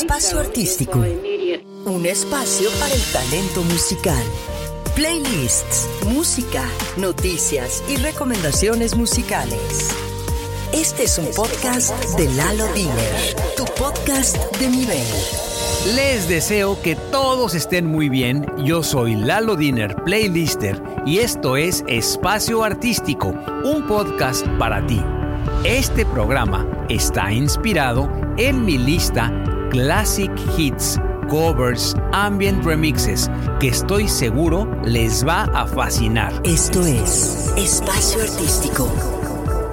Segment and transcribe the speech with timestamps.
[0.00, 1.04] Espacio Artístico.
[1.84, 4.22] Un espacio para el talento musical.
[4.96, 6.64] Playlists, música,
[6.96, 9.90] noticias y recomendaciones musicales.
[10.72, 15.06] Este es un podcast de Lalo Diner, tu podcast de nivel.
[15.94, 18.46] Les deseo que todos estén muy bien.
[18.64, 25.02] Yo soy Lalo Diner, playlister, y esto es Espacio Artístico, un podcast para ti.
[25.64, 29.30] Este programa está inspirado en mi lista
[29.72, 31.00] Classic Hits,
[31.30, 36.30] Covers, Ambient Remixes, que estoy seguro les va a fascinar.
[36.44, 38.92] Esto es Espacio Artístico.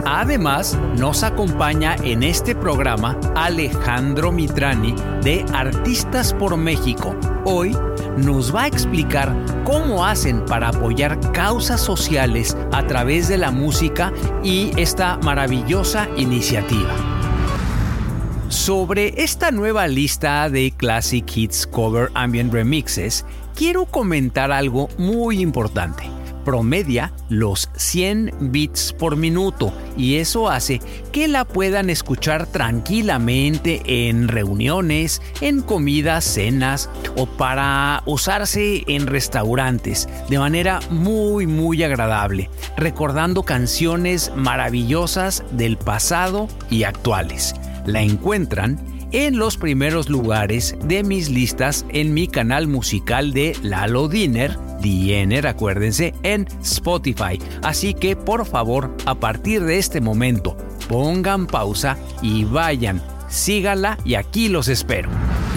[0.05, 7.13] Además, nos acompaña en este programa Alejandro Mitrani de Artistas por México.
[7.43, 7.75] Hoy
[8.15, 14.13] nos va a explicar cómo hacen para apoyar causas sociales a través de la música
[14.43, 17.08] y esta maravillosa iniciativa.
[18.49, 23.23] Sobre esta nueva lista de Classic Hits Cover Ambient Remixes,
[23.55, 26.09] quiero comentar algo muy importante
[26.49, 30.79] promedia los 100 bits por minuto y eso hace
[31.11, 40.09] que la puedan escuchar tranquilamente en reuniones, en comidas, cenas o para usarse en restaurantes
[40.27, 47.53] de manera muy muy agradable, recordando canciones maravillosas del pasado y actuales.
[47.89, 48.79] La encuentran
[49.11, 55.47] en los primeros lugares de mis listas en mi canal musical de Lalo Dinner Diener,
[55.47, 57.39] acuérdense, en Spotify.
[57.63, 60.55] Así que por favor, a partir de este momento,
[60.87, 65.09] pongan pausa y vayan, síganla y aquí los espero.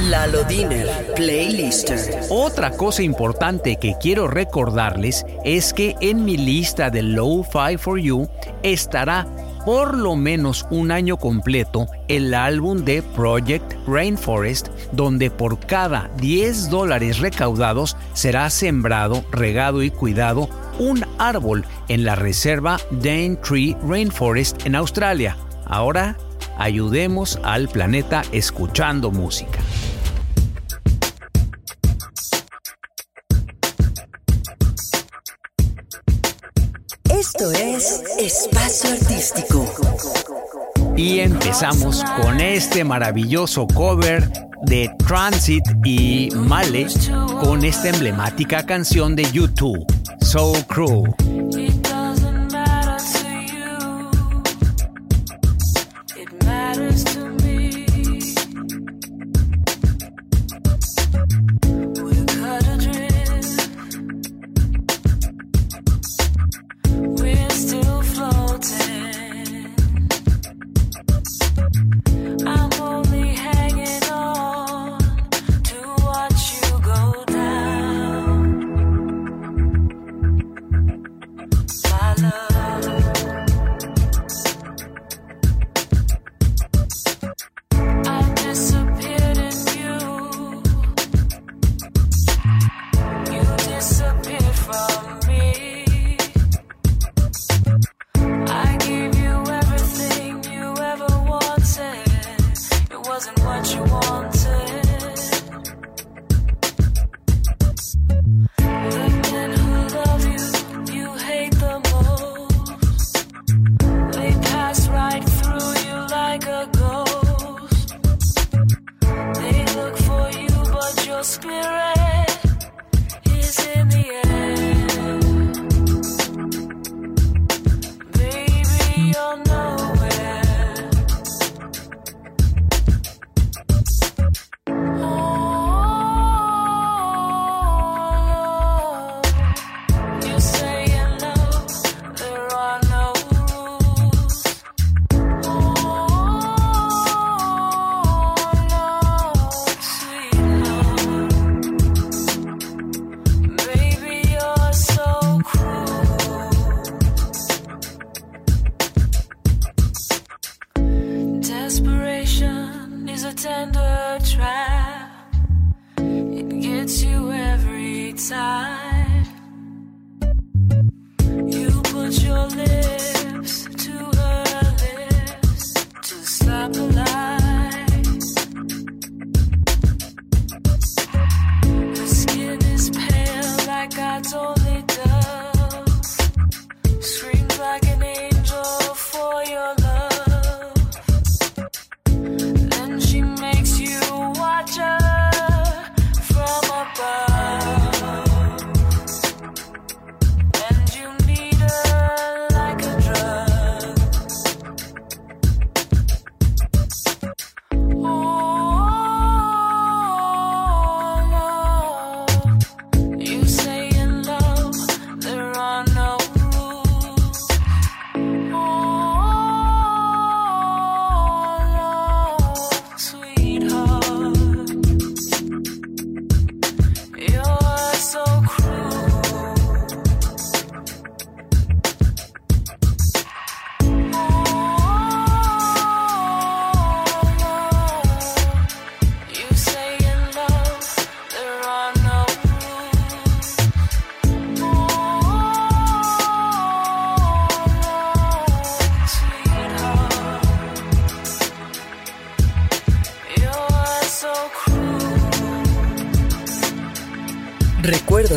[0.08, 1.98] Lalo Diner, Playlister.
[2.30, 8.00] Otra cosa importante que quiero recordarles es que en mi lista de Low Fi for
[8.00, 8.26] You
[8.62, 9.26] estará
[9.64, 16.70] por lo menos un año completo el álbum de Project Rainforest, donde por cada 10
[16.70, 20.48] dólares recaudados será sembrado, regado y cuidado
[20.78, 25.36] un árbol en la reserva Daintree Rainforest en Australia.
[25.64, 26.16] Ahora,
[26.58, 29.60] ayudemos al planeta escuchando música.
[37.50, 39.66] Es Espacio Artístico.
[40.96, 44.30] Y empezamos con este maravilloso cover
[44.62, 46.86] de Transit y Male
[47.42, 49.84] con esta emblemática canción de YouTube,
[50.20, 51.12] So Cruel.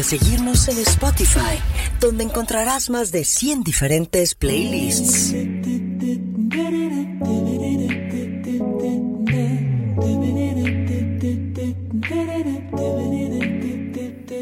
[0.05, 1.57] Seguirnos en Spotify,
[1.99, 5.33] donde encontrarás más de 100 diferentes playlists.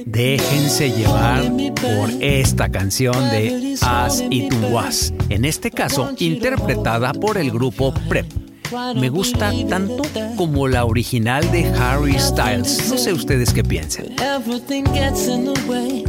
[0.06, 1.44] Déjense llevar
[1.82, 8.26] por esta canción de As It Was, en este caso interpretada por el grupo Prep.
[8.96, 10.04] Me gusta tanto
[10.36, 12.90] como la original de Harry Styles.
[12.90, 14.13] No sé ustedes qué piensan.
[14.34, 16.04] Everything gets in the way.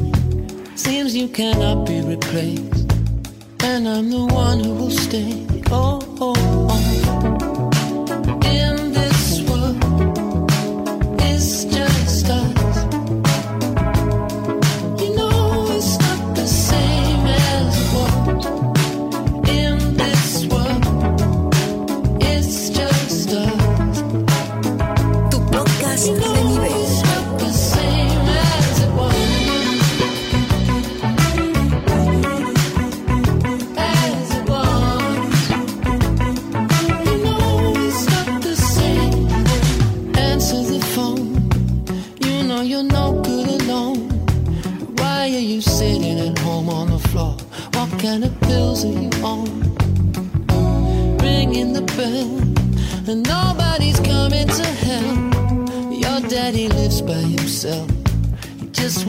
[0.76, 2.90] Seems you cannot be replaced.
[3.62, 5.46] And I'm the one who will stay.
[5.70, 6.63] Oh, oh.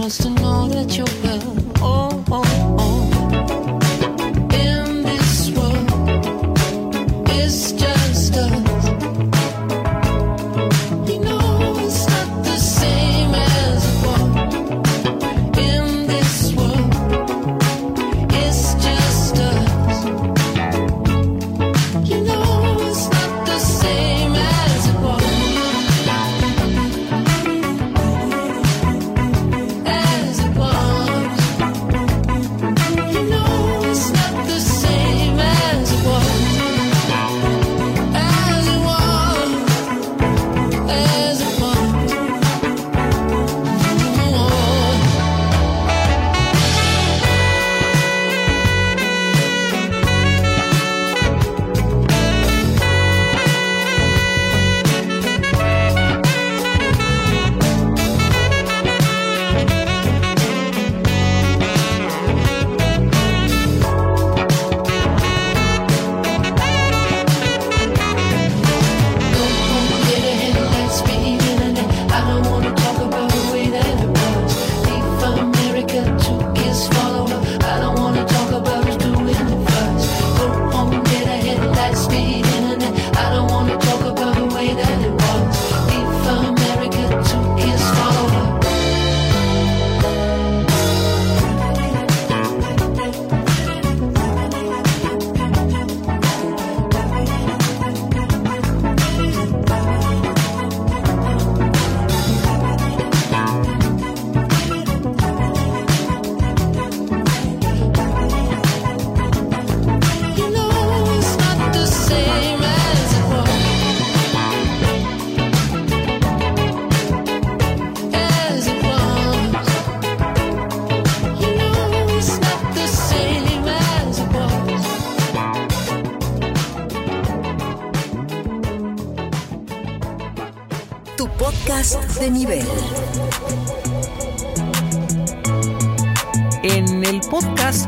[0.06, 1.65] wants to know that you're well.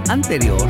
[0.09, 0.67] Anterior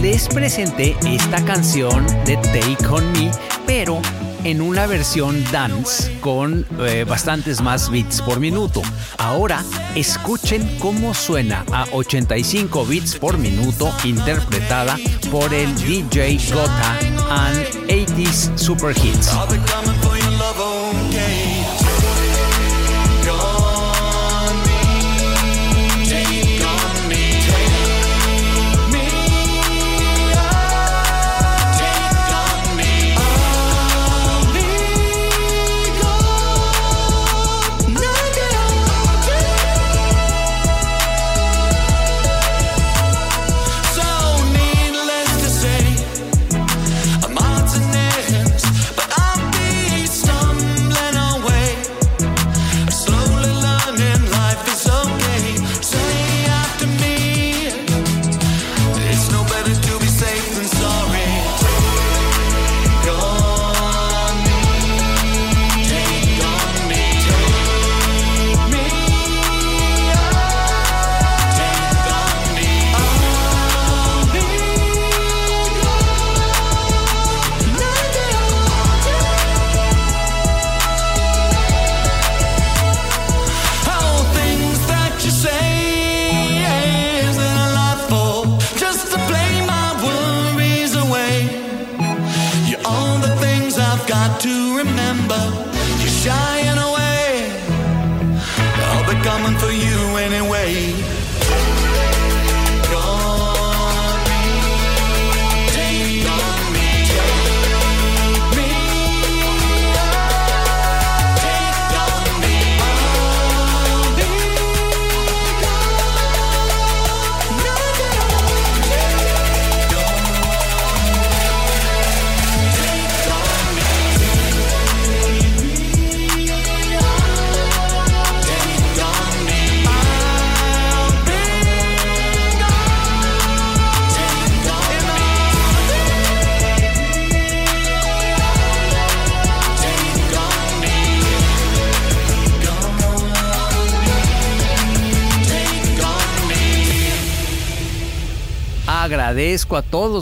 [0.00, 3.30] les presenté esta canción de Take On Me,
[3.66, 4.00] pero
[4.44, 8.82] en una versión dance con eh, bastantes más beats por minuto.
[9.18, 9.62] Ahora
[9.94, 14.96] escuchen cómo suena a 85 beats por minuto interpretada
[15.30, 16.98] por el DJ Gota
[17.30, 19.30] and 80s Super Hits.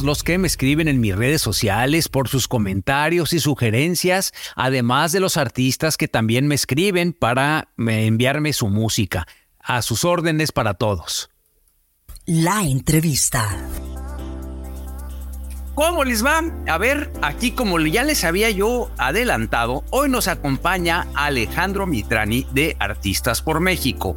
[0.00, 5.12] Todos los que me escriben en mis redes sociales por sus comentarios y sugerencias, además
[5.12, 9.26] de los artistas que también me escriben para enviarme su música.
[9.58, 11.28] A sus órdenes para todos.
[12.24, 13.58] La entrevista.
[15.74, 16.40] ¿Cómo les va?
[16.66, 22.74] A ver, aquí como ya les había yo adelantado, hoy nos acompaña Alejandro Mitrani de
[22.78, 24.16] Artistas por México.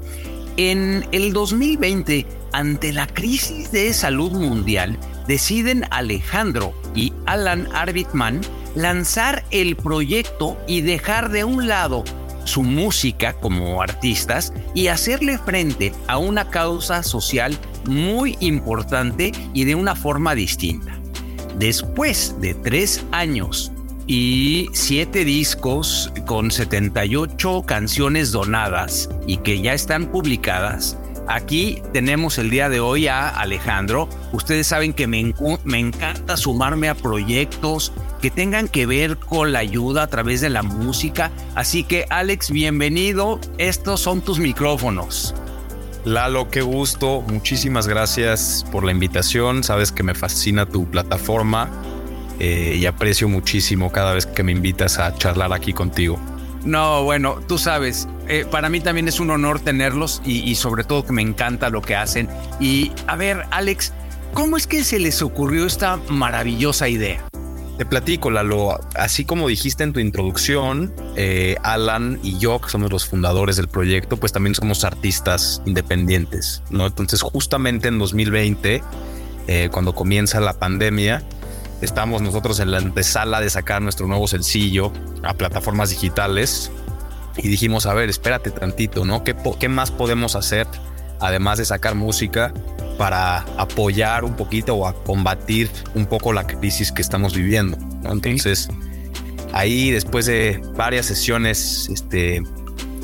[0.56, 8.42] En el 2020, ante la crisis de salud mundial, deciden Alejandro y Alan Arbitman
[8.75, 12.03] lanzar el proyecto y dejar de un lado
[12.46, 19.75] su música como artistas y hacerle frente a una causa social muy importante y de
[19.75, 21.00] una forma distinta.
[21.58, 23.72] Después de tres años
[24.08, 30.98] y siete discos con 78 canciones donadas y que ya están publicadas.
[31.27, 34.10] Aquí tenemos el día de hoy a Alejandro.
[34.34, 40.03] Ustedes saben que me, encanta sumarme a proyectos que tengan que ver con la ayuda
[40.03, 41.32] a través de la música.
[41.56, 43.39] Así que Alex, bienvenido.
[43.58, 45.34] Estos son tus micrófonos.
[46.03, 47.22] Lalo, qué gusto.
[47.22, 49.63] Muchísimas gracias por la invitación.
[49.63, 51.70] Sabes que me fascina tu plataforma
[52.39, 56.20] eh, y aprecio muchísimo cada vez que me invitas a charlar aquí contigo.
[56.65, 61.05] No, bueno, tú sabes, eh, para mí también es un honor tenerlos y, sobre todo
[61.05, 62.29] que me encanta lo que hacen.
[62.60, 63.91] Y a ver, Alex,
[64.34, 67.27] ¿cómo es que se les ocurrió esta maravillosa idea?
[67.77, 68.79] Te platico, Lalo.
[68.96, 73.67] Así como dijiste en tu introducción, eh, Alan y yo, que somos los fundadores del
[73.67, 76.86] proyecto, pues también somos artistas independientes, ¿no?
[76.86, 78.84] Entonces, justamente en 2020,
[79.72, 81.22] cuando comienza la pandemia,
[81.84, 86.72] Estamos nosotros en la antesala de sacar nuestro nuevo sencillo a plataformas digitales
[87.36, 89.25] y dijimos, a ver, espérate tantito, ¿no?
[89.25, 90.66] ¿Qué, qué más podemos hacer
[91.20, 92.54] además de sacar música
[92.98, 97.78] para apoyar un poquito o a combatir un poco la crisis que estamos viviendo?
[98.10, 98.70] Entonces,
[99.52, 102.44] ahí después de varias sesiones este,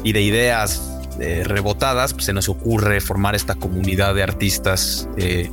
[0.05, 5.51] y de ideas eh, rebotadas, pues se nos ocurre formar esta comunidad de artistas eh,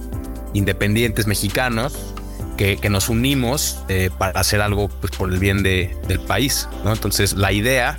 [0.54, 2.14] independientes mexicanos
[2.56, 6.68] que, nos unimos eh, para hacer algo pues, por el bien de, del país.
[6.84, 6.92] ¿no?
[6.92, 7.98] Entonces la idea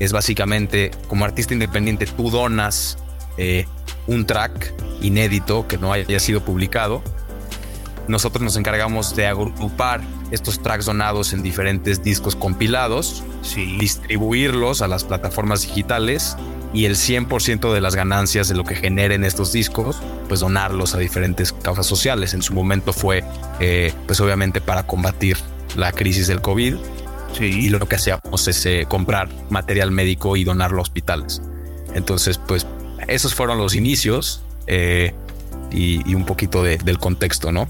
[0.00, 2.98] es básicamente, como artista independiente, tú donas
[3.36, 3.66] eh,
[4.06, 7.02] un track inédito que no haya sido publicado.
[8.06, 13.24] Nosotros nos encargamos de agrupar estos tracks donados en diferentes discos compilados,
[13.78, 16.36] distribuirlos a las plataformas digitales
[16.74, 20.98] y el 100% de las ganancias de lo que generen estos discos, pues donarlos a
[20.98, 22.34] diferentes causas sociales.
[22.34, 23.22] En su momento fue,
[23.60, 25.38] eh, pues obviamente para combatir
[25.76, 26.74] la crisis del COVID.
[27.40, 31.42] Y lo que hacíamos es eh, comprar material médico y donarlo a hospitales.
[31.94, 32.66] Entonces, pues
[33.08, 35.14] esos fueron los inicios eh,
[35.70, 37.68] y, un poquito del contexto, ¿no?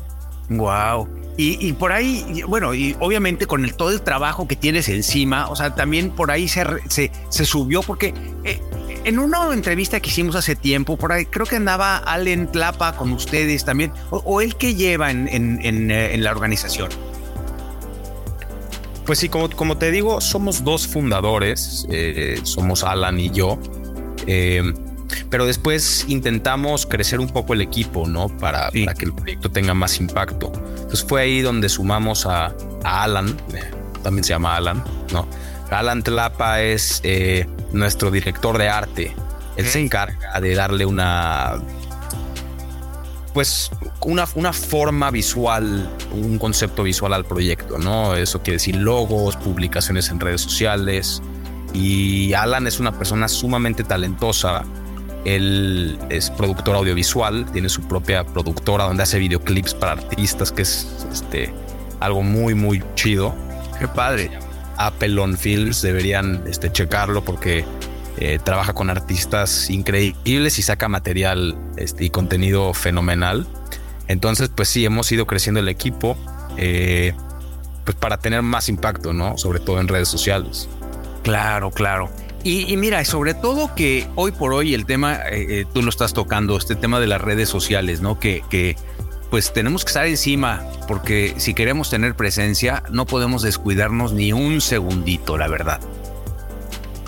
[0.49, 1.08] Wow.
[1.37, 5.56] Y, por ahí, bueno, y obviamente con el, todo el trabajo que tienes encima, o
[5.56, 8.61] sea, también por ahí se, se, subió, porque eh,
[9.04, 13.12] en una entrevista que hicimos hace tiempo, por ahí creo que andaba Allen Tlapa con
[13.12, 16.88] ustedes también, o, él que lleva en, en, eh, la organización.
[19.04, 23.58] Pues sí, como, como te digo, somos dos fundadores, eh, somos Alan y yo.
[25.28, 28.28] pero después intentamos crecer un poco el equipo, ¿no?
[28.28, 30.50] Para, para que el proyecto tenga más impacto.
[30.54, 33.62] Entonces fue ahí donde sumamos a, Alan, eh,
[34.02, 34.82] también se llama Alan,
[35.12, 35.26] ¿no?
[35.71, 39.14] Alan Tlapa es eh, nuestro director de arte.
[39.56, 41.61] Él se encarga de darle una
[43.33, 48.14] pues una, una, forma visual, un concepto visual al proyecto, ¿no?
[48.14, 51.21] Eso quiere decir logos, publicaciones en redes sociales.
[51.73, 54.64] Y Alan es una persona sumamente talentosa
[55.25, 61.06] él es productor audiovisual, tiene su propia productora donde hace videoclips para artistas, que es
[61.11, 61.52] este,
[62.00, 63.35] algo muy, muy chido.
[63.78, 64.30] Qué padre.
[64.76, 67.64] Apple Films deberían este, checarlo porque
[68.19, 73.47] eh, trabaja con artistas increíbles y saca material este, y contenido fenomenal.
[74.07, 76.16] Entonces, pues sí, hemos ido creciendo el equipo
[76.57, 77.12] eh,
[77.85, 79.37] pues para tener más impacto, ¿no?
[79.37, 80.69] Sobre todo en redes sociales.
[81.23, 82.11] Claro, claro.
[82.45, 86.59] Y, mira, sobre todo que hoy por hoy el tema, eh, tú lo estás tocando,
[86.59, 88.19] este tema de las redes sociales, ¿no?
[88.19, 88.76] Que
[89.31, 94.61] pues tenemos que estar encima, porque si queremos tener presencia, no podemos descuidarnos ni un
[94.61, 95.81] segundito, la verdad.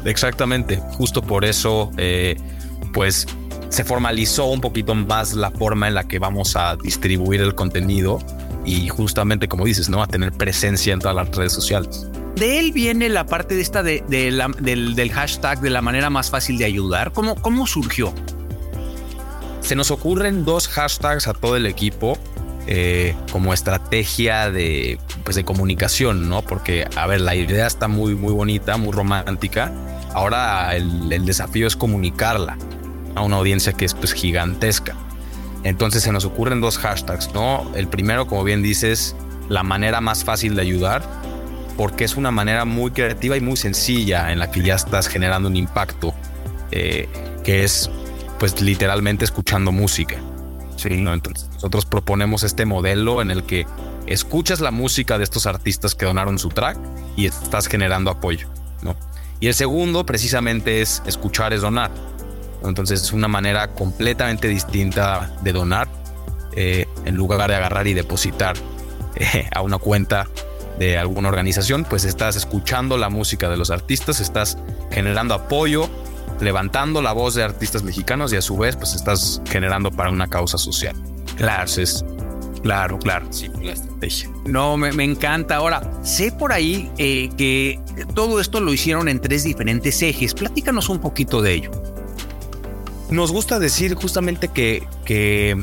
[0.04, 2.36] Exactamente, justo por eso, eh,
[2.92, 3.26] pues
[3.68, 8.18] se formalizó un poquito más la forma en la que vamos a distribuir el contenido
[8.64, 10.02] y justamente como dices, ¿no?
[10.02, 12.06] A tener presencia en todas las redes sociales.
[12.36, 16.58] De él viene la parte de esta de, del, hashtag de la manera más fácil
[16.58, 17.12] de ayudar.
[17.12, 18.12] ¿Cómo, ¿Cómo surgió?
[19.66, 22.16] Se nos ocurren dos hashtags a todo el equipo
[22.66, 26.42] eh, como estrategia de, pues de comunicación, ¿no?
[26.42, 29.72] Porque, a ver, la idea está muy, muy bonita, muy romántica,
[30.16, 32.56] Ahora el, desafío es comunicarla
[33.14, 34.94] a una audiencia que es pues gigantesca.
[35.62, 37.70] Entonces se nos ocurren dos hashtags, ¿no?
[37.74, 39.14] El primero, como bien dices,
[39.50, 41.02] la manera más fácil de ayudar,
[41.76, 45.50] porque es una manera muy creativa y muy sencilla en la que ya estás generando
[45.50, 46.14] un impacto,
[46.70, 47.10] eh,
[47.44, 47.90] que es
[48.38, 50.16] pues literalmente escuchando música.
[50.76, 50.90] Sí.
[51.00, 51.14] ¿no?
[51.14, 53.66] Entonces nosotros proponemos este modelo en el que
[54.06, 56.78] escuchas la música de estos artistas que donaron su track
[57.16, 58.48] y estás generando apoyo,
[58.82, 58.94] ¿no?
[59.40, 61.90] Y el segundo precisamente es escuchar es donar.
[62.62, 65.88] Entonces es una manera completamente distinta de donar
[66.54, 68.56] eh, en lugar de agarrar y depositar
[69.16, 70.26] eh, a una cuenta
[70.78, 74.58] de alguna organización, pues estás escuchando la música de los artistas, estás
[74.90, 75.88] generando apoyo,
[76.40, 80.28] levantando la voz de artistas mexicanos y a su vez pues estás generando para una
[80.28, 80.94] causa social.
[81.36, 82.04] Claro, Entonces,
[82.62, 83.26] Claro, claro.
[83.30, 84.28] Sí, la estrategia.
[84.44, 85.54] No, me, encanta.
[85.54, 87.78] Ahora, sé por ahí eh, que
[88.14, 90.34] todo esto lo hicieron en tres diferentes ejes.
[90.34, 91.70] Platícanos un poquito de ello.
[93.08, 95.62] Nos gusta decir justamente que, que,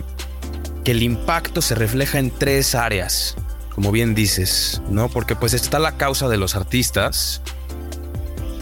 [0.86, 3.36] que el impacto se refleja en tres áreas,
[3.76, 5.10] como bien dices, ¿no?
[5.10, 7.42] Porque pues está la causa de los artistas,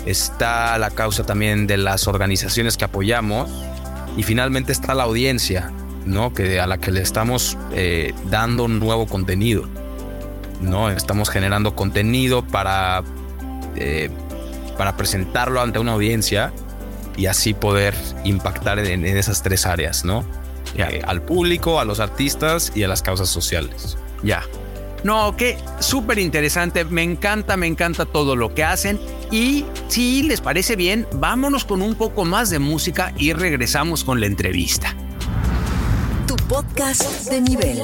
[0.05, 3.49] está la causa también de las organizaciones que apoyamos
[4.17, 5.71] y finalmente está la audiencia,
[6.05, 6.33] ¿no?
[6.33, 9.67] Que a la que le estamos eh, dando nuevo contenido,
[10.61, 10.89] ¿no?
[10.89, 13.03] Estamos generando contenido para,
[13.75, 14.09] eh,
[14.77, 16.51] para presentarlo ante una audiencia
[17.17, 20.25] y así poder impactar en, esas tres áreas, ¿no?
[20.75, 23.97] Eh, al público, a los artistas y a las causas sociales.
[24.23, 24.43] Ya.
[25.03, 26.85] No, que súper interesante.
[26.85, 28.99] Me encanta, me encanta todo lo que hacen.
[29.31, 34.19] Y si les parece bien, vámonos con un poco más de música y regresamos con
[34.19, 34.95] la entrevista
[36.51, 37.79] podcast de nivel.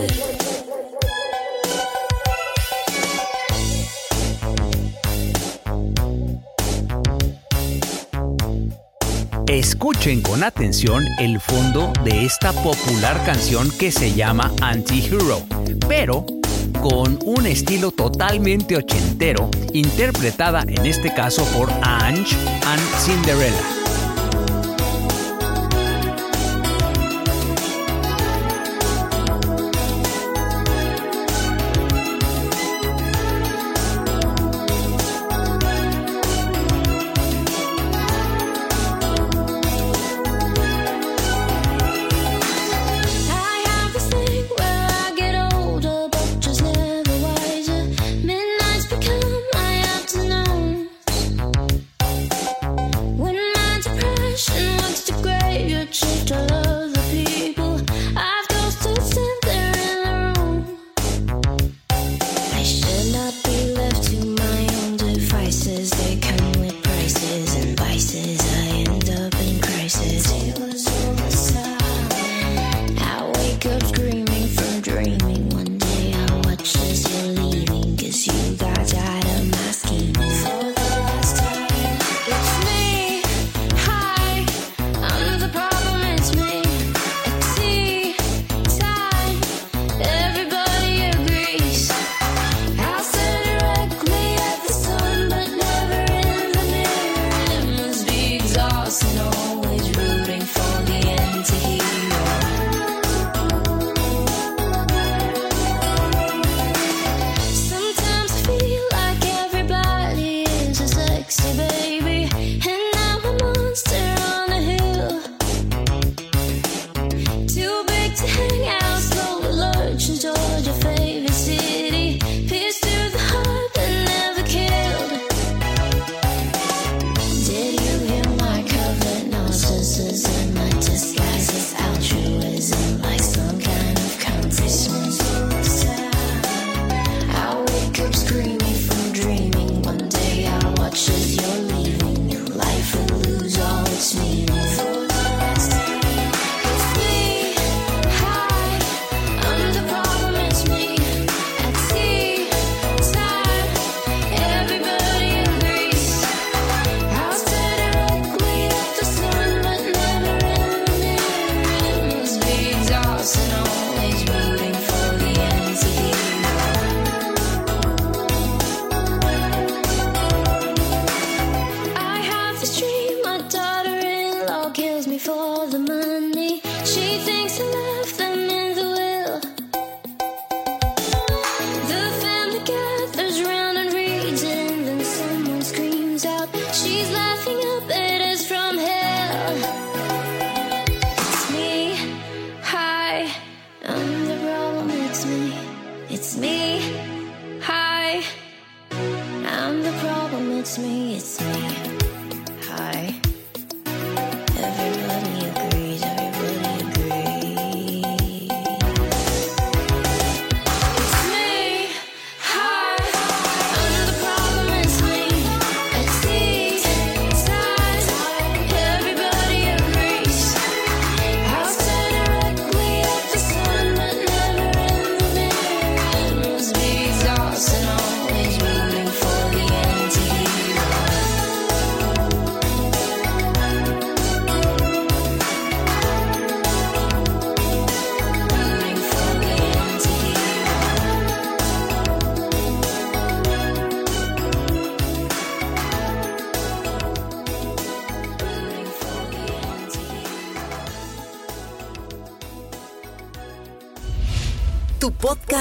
[9.47, 15.43] Escuchen con atención el fondo de esta popular canción que se llama Anti-Hero,
[15.87, 16.25] pero
[16.81, 22.35] con un estilo totalmente ochentero, interpretada en este caso por Ange
[22.65, 23.76] and Cinderella.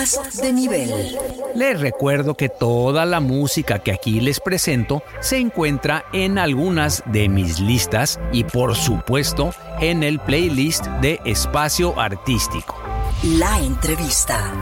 [0.06, 1.18] Podcast de nivel.
[1.54, 7.28] Les recuerdo que toda la música que aquí les presento se encuentra en algunas de
[7.28, 12.80] mis listas y por supuesto en el playlist de Espacio Artístico.
[13.22, 14.52] La entrevista.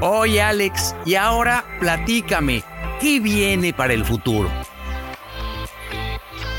[0.00, 2.62] Oye Alex, y ahora platícame,
[3.00, 4.50] ¿qué viene para el futuro?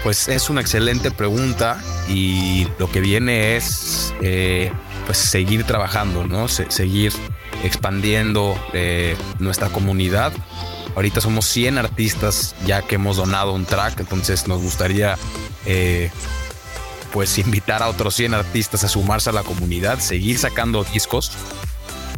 [0.03, 4.71] Pues es una excelente pregunta y lo que viene es eh,
[5.05, 6.47] pues seguir trabajando, ¿no?
[6.47, 7.13] seguir
[7.63, 10.33] expandiendo eh, nuestra comunidad.
[10.95, 15.17] Ahorita somos 100 artistas ya que hemos donado un track, entonces nos gustaría
[15.65, 16.11] eh,
[17.11, 21.31] pues invitar a otros 100 artistas a sumarse a la comunidad, seguir sacando discos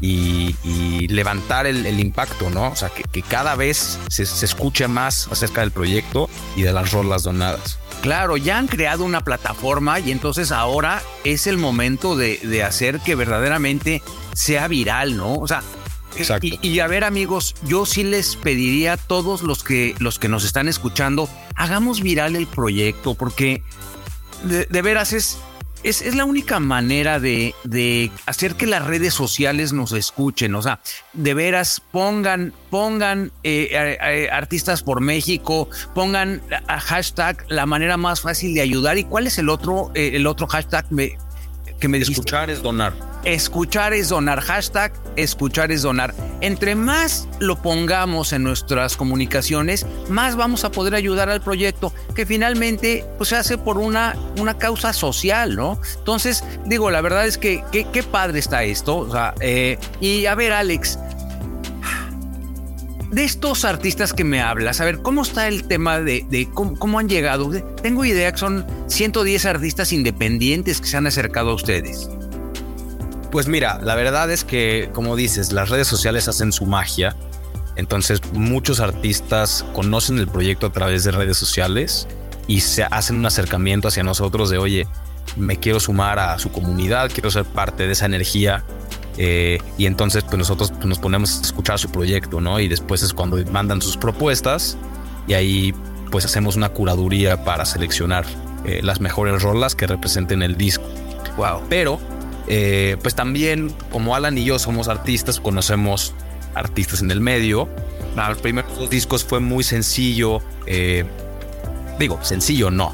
[0.01, 2.69] y, levantar el, impacto, ¿no?
[2.69, 6.91] O sea, que, cada vez se, se, escuche más acerca del proyecto y de las
[6.91, 7.79] rolas donadas.
[8.05, 13.15] Claro, ya han creado una plataforma y entonces ahora es el momento de, hacer que
[13.15, 15.33] verdaderamente sea viral, ¿no?
[15.33, 15.63] O sea,
[16.39, 20.43] Y, a ver amigos, yo sí les pediría a todos los que, los que nos
[20.43, 23.63] están escuchando, hagamos viral el proyecto porque
[24.43, 25.39] de veras es,
[25.85, 27.53] es, la única manera de,
[28.25, 30.55] hacer que las redes sociales nos escuchen.
[30.55, 30.79] O sea,
[31.13, 38.53] de veras pongan, pongan eh, artistas por México, pongan a hashtag la manera más fácil
[38.53, 38.97] de ayudar.
[38.97, 40.85] ¿Y cuál es el otro, eh, el otro hashtag
[41.85, 42.19] que me dijiste?
[42.19, 42.93] Escuchar es donar.
[43.25, 44.41] Escuchar es donar.
[44.41, 46.15] Hashtag escuchar es donar.
[46.41, 52.25] Entre más lo pongamos en nuestras comunicaciones, más vamos a poder ayudar al proyecto que
[52.25, 55.79] finalmente pues, se hace por una, una causa social, ¿no?
[55.99, 58.97] Entonces, digo, la verdad es que qué padre está esto.
[58.97, 60.97] O sea, eh, y a ver, Alex,
[63.15, 66.99] de estos artistas que me hablas, a ver, ¿cómo está el tema de, cómo, cómo,
[66.99, 67.49] han llegado?
[67.81, 72.09] Tengo idea que son 110 artistas independientes que se han acercado a ustedes.
[73.31, 77.15] Pues mira, la verdad es que, como dices, las redes sociales hacen su magia.
[77.77, 82.09] Entonces, muchos artistas conocen el proyecto a través de redes sociales
[82.47, 84.87] y se hacen un acercamiento hacia nosotros de, oye,
[85.37, 88.65] me quiero sumar a su comunidad, quiero ser parte de esa energía.
[89.17, 92.59] Eh, y entonces, pues nosotros pues, nos ponemos a escuchar su proyecto, ¿no?
[92.59, 94.77] Y después es cuando mandan sus propuestas
[95.27, 95.73] y ahí
[96.11, 98.25] pues hacemos una curaduría para seleccionar
[98.65, 100.85] eh, las mejores rolas que representen el disco.
[101.37, 101.61] Wow.
[101.69, 101.99] Pero
[102.47, 106.13] eh, pues también, como Alan y yo somos artistas, conocemos
[106.53, 107.67] artistas en el medio.
[108.15, 110.41] los primeros dos discos fue muy sencillo.
[110.65, 111.05] Eh,
[111.99, 112.93] digo, sencillo no,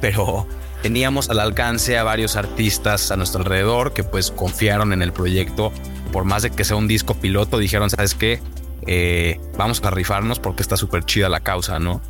[0.00, 0.46] pero
[0.82, 5.72] teníamos al alcance a varios artistas a nuestro alrededor que pues confiaron en el proyecto.
[6.12, 8.40] Por más de que sea un disco piloto, dijeron, ¿sabes qué?
[8.86, 12.02] Eh, vamos a rifarnos porque está súper chida la causa, ¿no?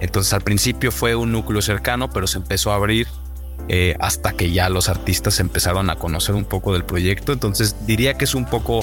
[0.00, 3.08] Entonces al principio fue un núcleo cercano, pero se empezó a abrir
[3.68, 7.32] eh, hasta que ya los artistas empezaron a conocer un poco del proyecto.
[7.32, 8.80] Entonces diría que es un poco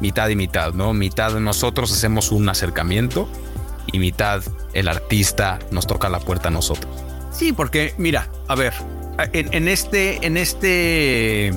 [0.00, 0.94] mitad y mitad, ¿no?
[0.94, 3.28] Mitad de nosotros hacemos un acercamiento
[3.92, 7.13] y mitad el artista nos toca la puerta a nosotros.
[7.34, 8.72] Sí, porque mira, a ver,
[9.32, 11.52] en, este, en este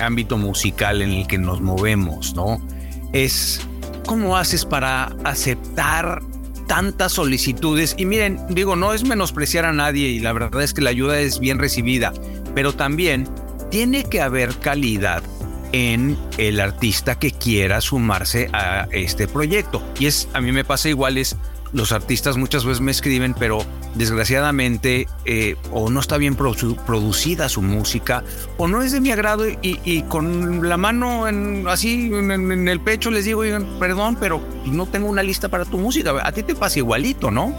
[0.00, 2.64] ámbito musical en el que nos movemos, ¿no?
[3.12, 3.60] Es
[4.06, 6.22] cómo haces para aceptar
[6.68, 7.96] tantas solicitudes.
[7.98, 11.18] Y miren, digo, no es menospreciar a nadie y la verdad es que la ayuda
[11.18, 12.12] es bien recibida,
[12.54, 13.28] pero también
[13.70, 15.24] tiene que haber calidad
[15.72, 19.82] en el artista que quiera sumarse a este proyecto.
[19.98, 21.36] Y es, a mí me pasa igual, es
[21.72, 27.62] los artistas muchas veces me escriben, pero desgraciadamente eh, o no está bien producida su
[27.62, 28.22] música
[28.56, 33.10] o no es de mi agrado y, con la mano en, así en, el pecho
[33.10, 33.42] les digo,
[33.78, 36.14] perdón, pero no tengo una lista para tu música.
[36.22, 37.54] A ti te pasa igualito, ¿no?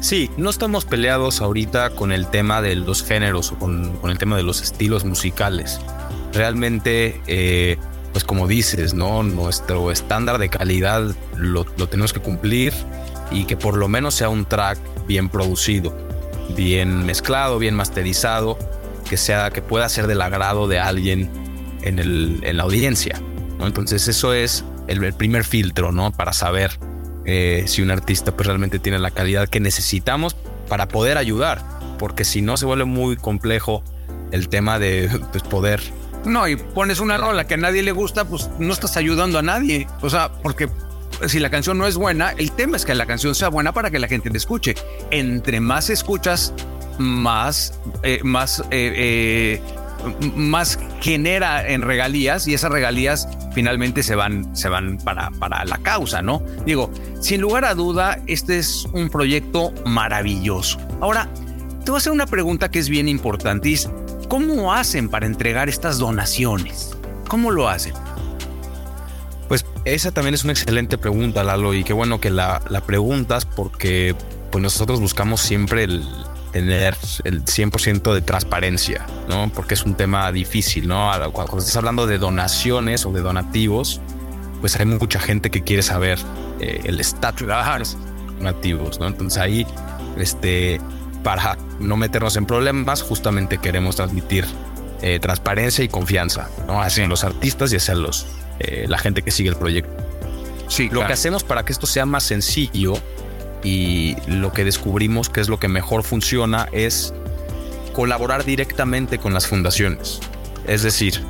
[0.00, 4.36] Sí, no estamos peleados ahorita con el tema de los géneros o con, el tema
[4.36, 5.80] de los estilos musicales.
[6.32, 7.78] Realmente, eh,
[8.12, 9.22] pues como dices, ¿no?
[9.22, 12.72] Nuestro estándar de calidad lo, lo tenemos que cumplir
[13.30, 15.96] y que por lo menos sea un track bien producido,
[16.56, 18.58] bien mezclado, bien masterizado,
[19.08, 21.30] que sea que pueda ser del agrado de alguien
[21.82, 23.20] en, la audiencia.
[23.60, 26.12] Entonces eso es el, primer filtro, ¿no?
[26.12, 26.78] Para saber
[27.24, 30.34] eh, si un artista pues realmente tiene la calidad que necesitamos
[30.68, 31.62] para poder ayudar,
[31.98, 33.84] porque si no se vuelve muy complejo
[34.30, 35.82] el tema de pues, poder
[36.24, 39.42] no, y pones una rola que a nadie le gusta, pues no estás ayudando a
[39.42, 39.86] nadie.
[40.00, 40.68] O sea, porque
[41.26, 43.90] si la canción no es buena, el tema es que la canción sea buena para
[43.90, 44.74] que la gente te escuche.
[45.10, 46.52] Entre más escuchas,
[46.98, 49.62] más, eh, más, eh, eh,
[50.36, 55.78] más genera en regalías y esas regalías finalmente se van, se van para, para la
[55.78, 56.42] causa, ¿no?
[56.64, 60.78] Digo, sin lugar a duda, este es un proyecto maravilloso.
[61.00, 61.28] Ahora,
[61.84, 63.68] te voy a hacer una pregunta que es bien importante.
[64.32, 66.96] ¿Cómo hacen para entregar estas donaciones?
[67.28, 67.92] ¿Cómo lo hacen?
[69.84, 74.14] esa también es una excelente pregunta, Lalo, y qué bueno que la, la preguntas porque
[74.50, 76.02] pues nosotros buscamos siempre el
[76.50, 79.52] tener el 100% de transparencia, ¿no?
[79.54, 81.10] Porque es un tema difícil, ¿no?
[81.34, 84.00] Cuando estás hablando de donaciones o de donativos,
[84.62, 86.18] pues hay mucha gente que quiere saber
[86.58, 87.98] eh, el estatus de los
[88.38, 89.08] donativos, ¿no?
[89.08, 89.66] Entonces ahí,
[90.16, 90.80] este,
[91.22, 94.46] para no meternos en problemas, justamente queremos transmitir
[95.02, 96.80] eh, transparencia y confianza, ¿no?
[96.80, 98.26] Hacia los artistas y hacia los,
[98.60, 99.92] eh, la gente que sigue el proyecto.
[100.68, 102.94] Sí, lo que hacemos para que esto sea más sencillo
[103.64, 107.12] y lo que descubrimos que es lo que mejor funciona es
[107.92, 110.20] colaborar directamente con las fundaciones.
[110.66, 111.20] Es decir,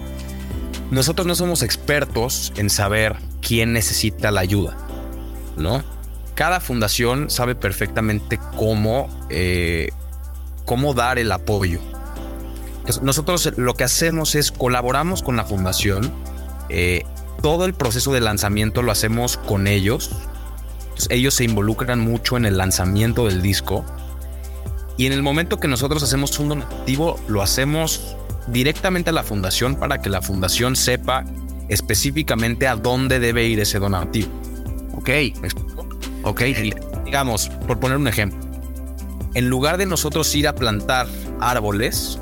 [0.90, 4.76] nosotros no somos expertos en saber quién necesita la ayuda,
[5.56, 5.82] ¿no?
[6.34, 9.90] Cada fundación sabe perfectamente cómo, eh,
[10.64, 11.80] cómo dar el apoyo.
[13.02, 16.12] Nosotros lo que hacemos es colaboramos con la fundación.
[16.68, 17.04] Eh,
[17.42, 20.10] todo el proceso de lanzamiento lo hacemos con ellos.
[21.08, 23.84] ellos se involucran mucho en el lanzamiento del disco.
[24.96, 28.16] Y en el momento que nosotros hacemos un donativo, lo hacemos
[28.46, 31.24] directamente a la fundación para que la fundación sepa
[31.68, 34.28] específicamente a dónde debe ir ese donativo.
[34.94, 35.08] Ok.
[36.22, 36.40] Ok.
[36.42, 38.38] Eh, digamos, por poner un ejemplo,
[39.34, 41.06] en lugar de nosotros ir a plantar
[41.40, 42.18] árboles,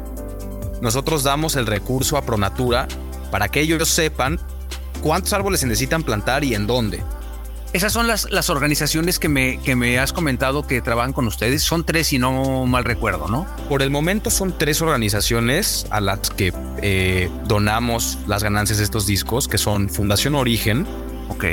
[0.81, 2.89] nosotros damos el recurso a Pronatura
[3.31, 4.41] para que ellos sepan
[5.03, 7.03] cuántos árboles se necesitan plantar y en dónde.
[7.73, 11.63] Esas son las, las organizaciones que me, que me has comentado que trabajan con ustedes.
[11.63, 13.47] Son tres, si no mal recuerdo, ¿no?
[13.69, 19.07] Por el momento son tres organizaciones a las que eh, donamos las ganancias de estos
[19.07, 20.85] discos, que son Fundación Origen.
[21.29, 21.45] Ok.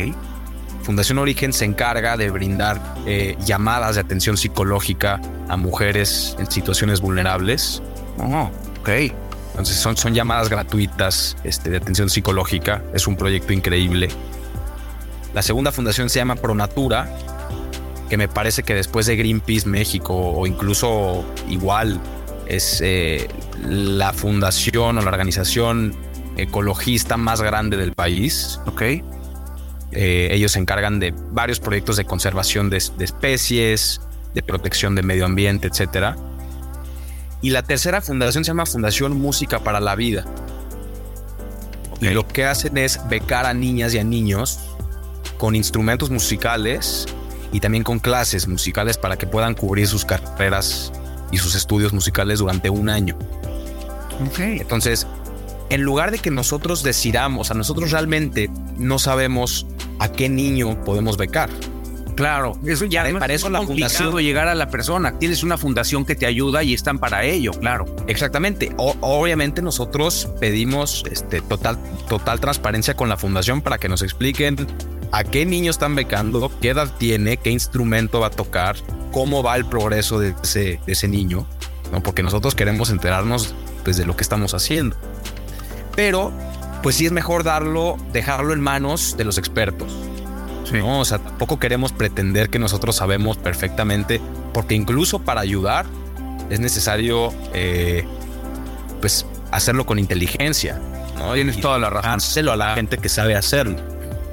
[0.88, 5.20] Fundación Origen se encarga de brindar eh, llamadas de atención psicológica
[5.50, 7.82] a mujeres en situaciones vulnerables.
[8.20, 8.90] Oh, ok.
[9.50, 12.84] Entonces son, son llamadas gratuitas este, de atención psicológica.
[12.94, 14.08] Es un proyecto increíble.
[15.34, 17.14] La segunda fundación se llama Pronatura,
[18.10, 22.00] que me parece que después de Greenpeace México o incluso igual
[22.46, 23.28] es eh,
[23.62, 25.94] la fundación o la organización
[26.38, 28.62] ecologista más grande del país.
[28.68, 28.84] Ok.
[29.92, 34.02] Eh, ellos se encargan de varios proyectos de conservación de, especies,
[34.34, 36.16] de protección del medio ambiente, etc.
[37.42, 40.26] Y la tercera fundación se llama Fundación Música para la Vida.
[42.02, 44.60] Y lo que hacen es becar a niñas y a niños
[45.38, 47.06] con instrumentos musicales
[47.52, 50.92] y también con clases musicales para que puedan cubrir sus carreras
[51.32, 53.18] y sus estudios musicales durante un año.
[54.40, 55.08] Entonces,
[55.70, 59.66] en lugar de que nosotros decidamos, a nosotros realmente no sabemos
[60.00, 61.50] a qué niño podemos becar.
[62.18, 65.20] Claro, eso ya para eso la fundación llegar a la persona.
[65.20, 67.86] Tienes una fundación que te ayuda y están para ello, claro.
[68.08, 68.72] Exactamente.
[68.78, 71.78] obviamente nosotros pedimos este, total,
[72.10, 74.58] total transparencia con la fundación para que nos expliquen
[75.12, 78.78] a qué niño están becando, qué edad tiene, qué instrumento va a tocar,
[79.12, 81.48] cómo va el progreso de ese, ese niño,
[81.92, 82.02] ¿no?
[82.02, 84.96] porque nosotros queremos enterarnos pues, de lo que estamos haciendo.
[85.96, 86.32] Pero,
[86.84, 89.94] pues sí es mejor darlo, dejarlo en manos de los expertos.
[90.72, 91.00] ¿no?
[91.00, 94.22] O sea, tampoco queremos pretender que nosotros sabemos perfectamente,
[94.54, 95.86] porque incluso para ayudar
[96.50, 98.06] es necesario, eh,
[99.00, 100.80] pues, hacerlo con inteligencia.
[101.18, 101.34] ¿no?
[101.34, 102.12] Tienes toda la razón.
[102.12, 103.78] Hacerlo a la gente que sabe hacerlo.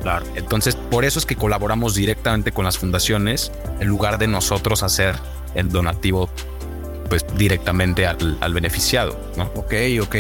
[0.03, 0.27] Claro.
[0.35, 5.17] Entonces, por eso es que colaboramos directamente con las fundaciones en lugar de nosotros hacer
[5.55, 6.29] el donativo
[7.09, 9.45] pues directamente al, beneficiado, ¿no?
[9.55, 10.17] Ok, ok.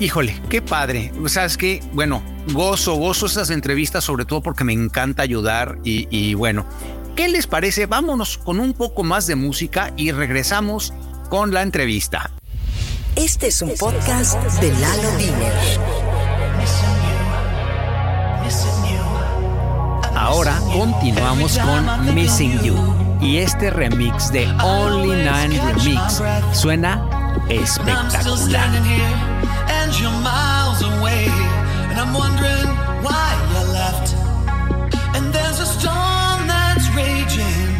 [0.00, 1.12] Híjole, qué padre.
[1.26, 6.34] Sabes que, bueno, gozo, gozo esas entrevistas, sobre todo porque me encanta ayudar y, y,
[6.34, 6.64] bueno,
[7.16, 7.86] ¿qué les parece?
[7.86, 10.92] Vámonos con un poco más de música y regresamos
[11.28, 12.30] con la entrevista.
[13.16, 15.52] Este es un podcast de Lalo Diner.
[20.14, 22.76] Ahora continuamos con Missing You
[23.20, 27.02] y este remix de Only Nine Remix suena
[27.48, 28.70] espectacular.
[29.96, 31.26] you're miles away,
[31.88, 32.68] and I'm wondering
[33.02, 34.14] why you left.
[35.16, 37.72] And there's a storm that's raging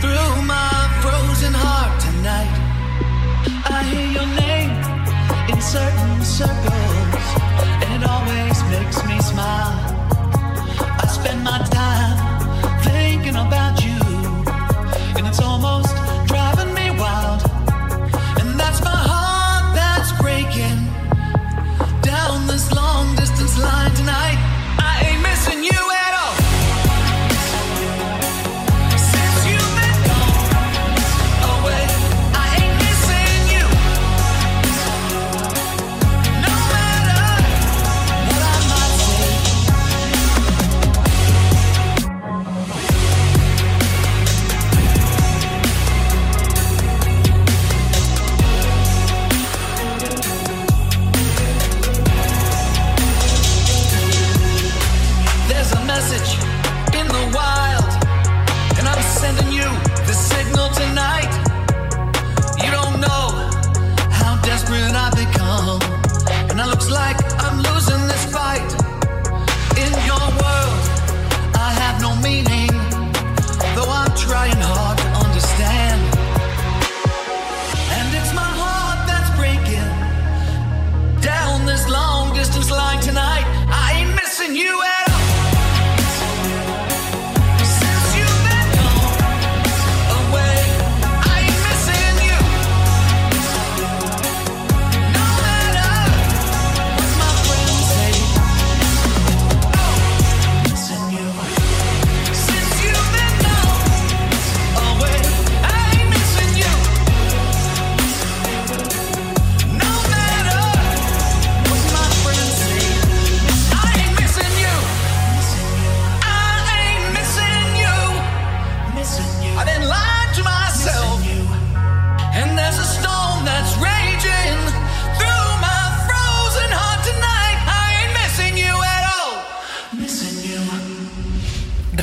[0.00, 2.56] through my frozen heart tonight.
[3.76, 4.72] I hear your name
[5.50, 6.77] in certain circles.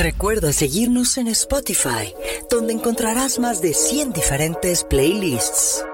[0.06, 2.14] Recuerda seguirnos en Spotify,
[2.48, 5.84] donde encontrarás más de 100 diferentes playlists.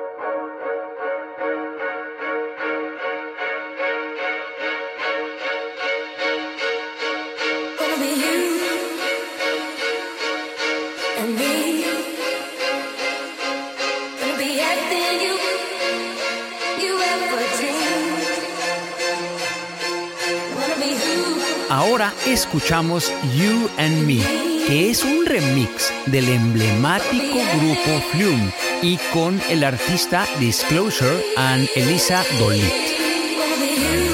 [22.33, 24.19] Escuchamos You and Me,
[24.67, 32.25] que es un remix del emblemático grupo Flume y con el artista Disclosure and Elisa
[32.39, 34.12] Dolit.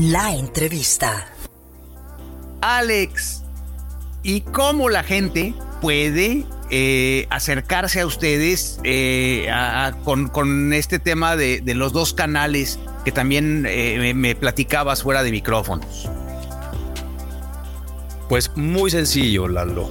[0.00, 1.26] La entrevista.
[2.62, 3.42] Alex,
[4.22, 9.46] ¿y cómo la gente puede eh, acercarse a ustedes eh,
[10.02, 16.08] con, este tema de, los dos canales que también eh, me platicabas fuera de micrófonos?
[18.30, 19.90] Pues muy sencillo, Lalo.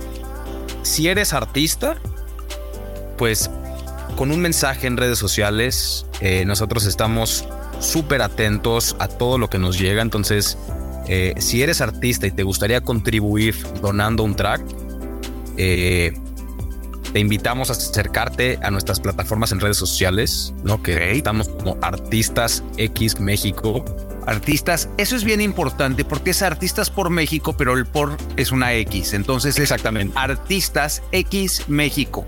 [0.81, 1.97] Si eres artista,
[3.15, 3.51] pues
[4.15, 7.45] con un mensaje en redes sociales, eh, nosotros estamos
[7.79, 10.01] súper atentos a todo lo que nos llega.
[10.01, 10.57] Entonces,
[11.07, 14.61] eh, si eres artista y te gustaría contribuir donando un track,
[15.57, 16.13] eh,
[17.11, 20.83] te invitamos a acercarte a nuestras plataformas en redes sociales, ¿no?
[20.83, 23.83] Que estamos como Artistas X México.
[24.27, 28.73] Artistas, eso es bien importante porque es Artistas por México, pero el por es una
[28.73, 29.13] X.
[29.13, 30.13] Entonces, exactamente.
[30.15, 32.25] Artistas X México.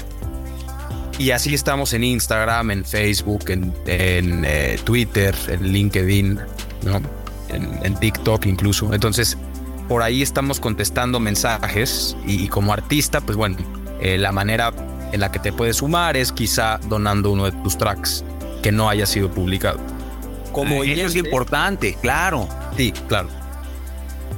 [1.22, 6.40] Y así estamos en Instagram, en Facebook, en, eh, Twitter, en LinkedIn,
[6.82, 7.00] ¿no?
[7.48, 8.92] en, TikTok incluso.
[8.92, 9.38] Entonces,
[9.88, 13.56] por ahí estamos contestando mensajes y, como artista, pues bueno,
[14.00, 14.74] eh, la manera
[15.12, 18.24] en la que te puedes sumar es quizá donando uno de tus tracks
[18.64, 19.80] que no haya sido publicado.
[20.52, 22.50] Como eso es importante, claro.
[22.76, 23.30] Sí, claro.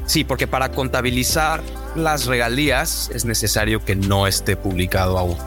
[0.05, 1.63] Sí, porque para contabilizar
[1.95, 5.37] las regalías es necesario que no esté publicado aún.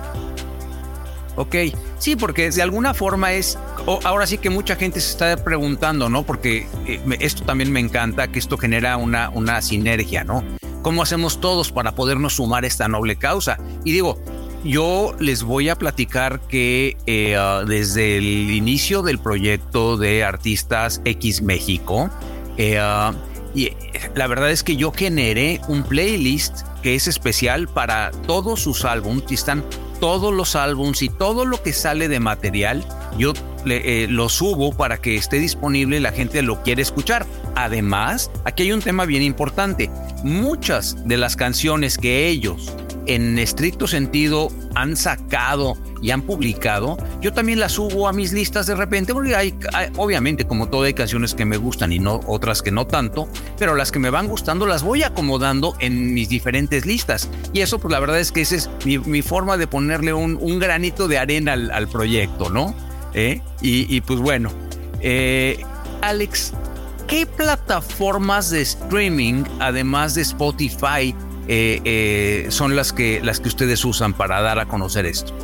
[1.36, 1.54] Ok,
[1.98, 3.58] sí, porque de alguna forma es,
[4.04, 6.22] ahora sí que mucha gente se está preguntando, ¿no?
[6.24, 10.42] Porque eh, esto también me encanta, que esto genera una, una sinergia, ¿no?
[10.82, 13.58] ¿Cómo hacemos todos para podernos sumar a esta noble causa?
[13.84, 14.18] Y digo,
[14.64, 21.02] yo les voy a platicar que eh, ah, desde el inicio del proyecto de Artistas
[21.04, 22.10] X México,
[22.56, 23.12] eh, ah,
[23.54, 23.72] y
[24.14, 29.24] la verdad es que yo generé un playlist que es especial para todos sus álbumes
[29.30, 29.64] y están
[30.00, 32.84] todos los álbums y todo lo que sale de material,
[33.18, 33.32] yo
[33.66, 37.26] eh, lo subo para que esté disponible y la gente lo quiere escuchar.
[37.54, 39.90] Además, aquí hay un tema bien importante.
[40.22, 42.72] Muchas de las canciones que ellos
[43.06, 48.66] en estricto sentido han sacado y han publicado, yo también las subo a mis listas
[48.66, 49.54] de repente, porque hay,
[49.96, 53.28] obviamente como todo hay canciones que me gustan y no otras que no tanto,
[53.58, 57.28] pero las que me van gustando las voy acomodando en mis diferentes listas.
[57.52, 61.08] Y eso pues la verdad es que esa es mi, forma de ponerle un, granito
[61.08, 62.74] de arena al, proyecto, ¿no?
[63.14, 63.40] ¿Eh?
[63.60, 64.50] Y, pues bueno,
[65.00, 65.62] eh,
[66.02, 66.52] Alex,
[67.06, 71.14] ¿qué plataformas de streaming, además de Spotify,
[71.48, 75.34] eh, son las que, las que ustedes usan para dar a conocer esto?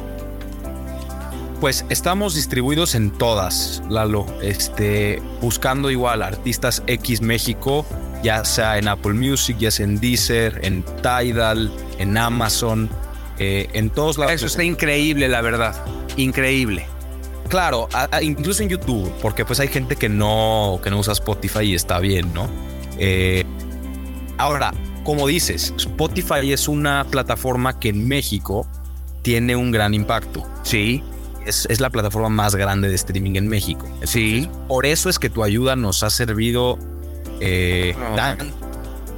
[1.62, 4.26] Pues estamos distribuidos en todas, Lalo.
[4.42, 7.86] Este, buscando igual artistas X México,
[8.20, 12.90] ya sea en Apple Music, ya sea en Deezer, en Tidal, en Amazon,
[13.38, 14.34] eh, en todos lados.
[14.34, 15.72] Eso está increíble, la verdad.
[16.16, 16.84] Increíble.
[17.48, 17.88] Claro,
[18.22, 22.00] incluso en YouTube, porque pues hay gente que no, que no usa Spotify y está
[22.00, 22.50] bien, ¿no?
[24.36, 28.66] ahora, como dices, Spotify es una plataforma que en México
[29.22, 30.44] tiene un gran impacto.
[30.64, 31.04] Sí.
[31.46, 33.86] Es, la plataforma más grande de streaming en México.
[34.04, 34.48] Sí.
[34.68, 36.78] Por eso es que tu ayuda nos ha servido
[37.40, 37.94] eh,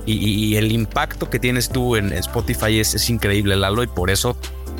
[0.06, 4.36] y, el impacto que tienes tú en Spotify es, increíble, Lalo, y por eso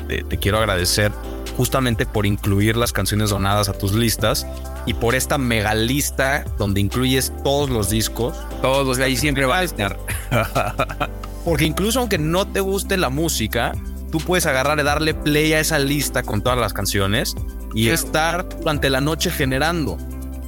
[0.07, 1.11] te quiero agradecer
[1.57, 4.45] justamente por incluir las canciones donadas a tus listas
[4.85, 8.35] y por esta mega lista donde incluyes todos los discos.
[8.61, 9.97] Todos, ahí siempre va a estar.
[11.45, 13.73] Porque incluso aunque no te guste la música,
[14.15, 17.35] tú puedes agarrar y darle play a esa lista con todas las canciones
[17.73, 19.97] y estar durante la noche generando.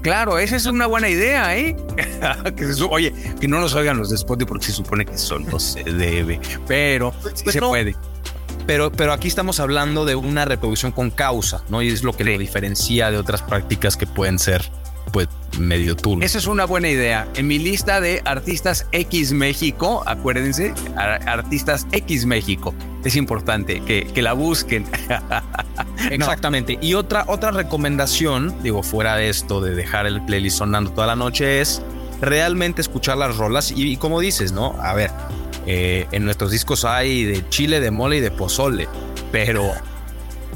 [0.02, 1.76] Claro, esa es una buena idea, ¿eh?
[2.90, 5.84] oye, que no nos oigan los de Spotify porque se supone que son no se
[5.84, 7.98] debe, pero sí pues se puede.
[8.66, 11.82] Pero, pero aquí estamos hablando de una reproducción con causa, ¿no?
[11.82, 14.72] Y es lo que lo diferencia de otras prácticas que pueden ser,
[15.12, 15.28] pues,
[15.60, 16.24] medio tool.
[16.24, 17.28] Esa es una buena idea.
[17.36, 22.74] En mi lista de artistas X México, acuérdense, artistas X México.
[23.04, 24.86] Es importante que, que la busquen.
[26.12, 26.78] Exactamente.
[26.82, 31.16] Y otra, otra recomendación, digo, fuera de esto de dejar el playlist sonando toda la
[31.16, 31.82] noche, es
[32.22, 33.72] realmente escuchar las rolas.
[33.76, 34.76] y como dices, ¿no?
[34.82, 35.12] A ver,
[35.70, 38.88] eh, en nuestros discos hay de chile, de mole y de pozole,
[39.34, 39.70] pero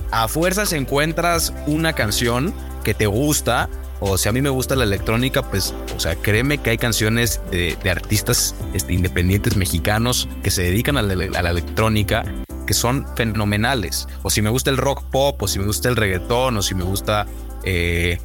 [0.10, 2.54] a fuerzas encuentras una canción
[2.86, 3.68] que te gusta,
[4.04, 7.40] o si a mí me gusta la electrónica, pues, o sea, créeme que hay canciones
[7.52, 11.14] de, artistas este, independientes mexicanos que se dedican a la,
[11.52, 12.26] electrónica
[12.66, 14.08] que son fenomenales.
[14.24, 16.74] O si me gusta el rock pop, o si me gusta el reggaetón, o si
[16.74, 17.28] me gusta,
[17.64, 18.18] eh,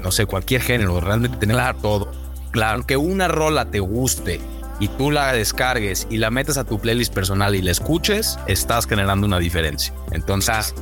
[0.00, 2.12] no sé, cualquier género, realmente tener todo.
[2.52, 4.40] Claro, que una rola te guste
[4.78, 8.86] y tú la descargues y la metes a tu playlist personal y la escuches, estás
[8.86, 9.92] generando una diferencia.
[10.12, 10.72] Entonces,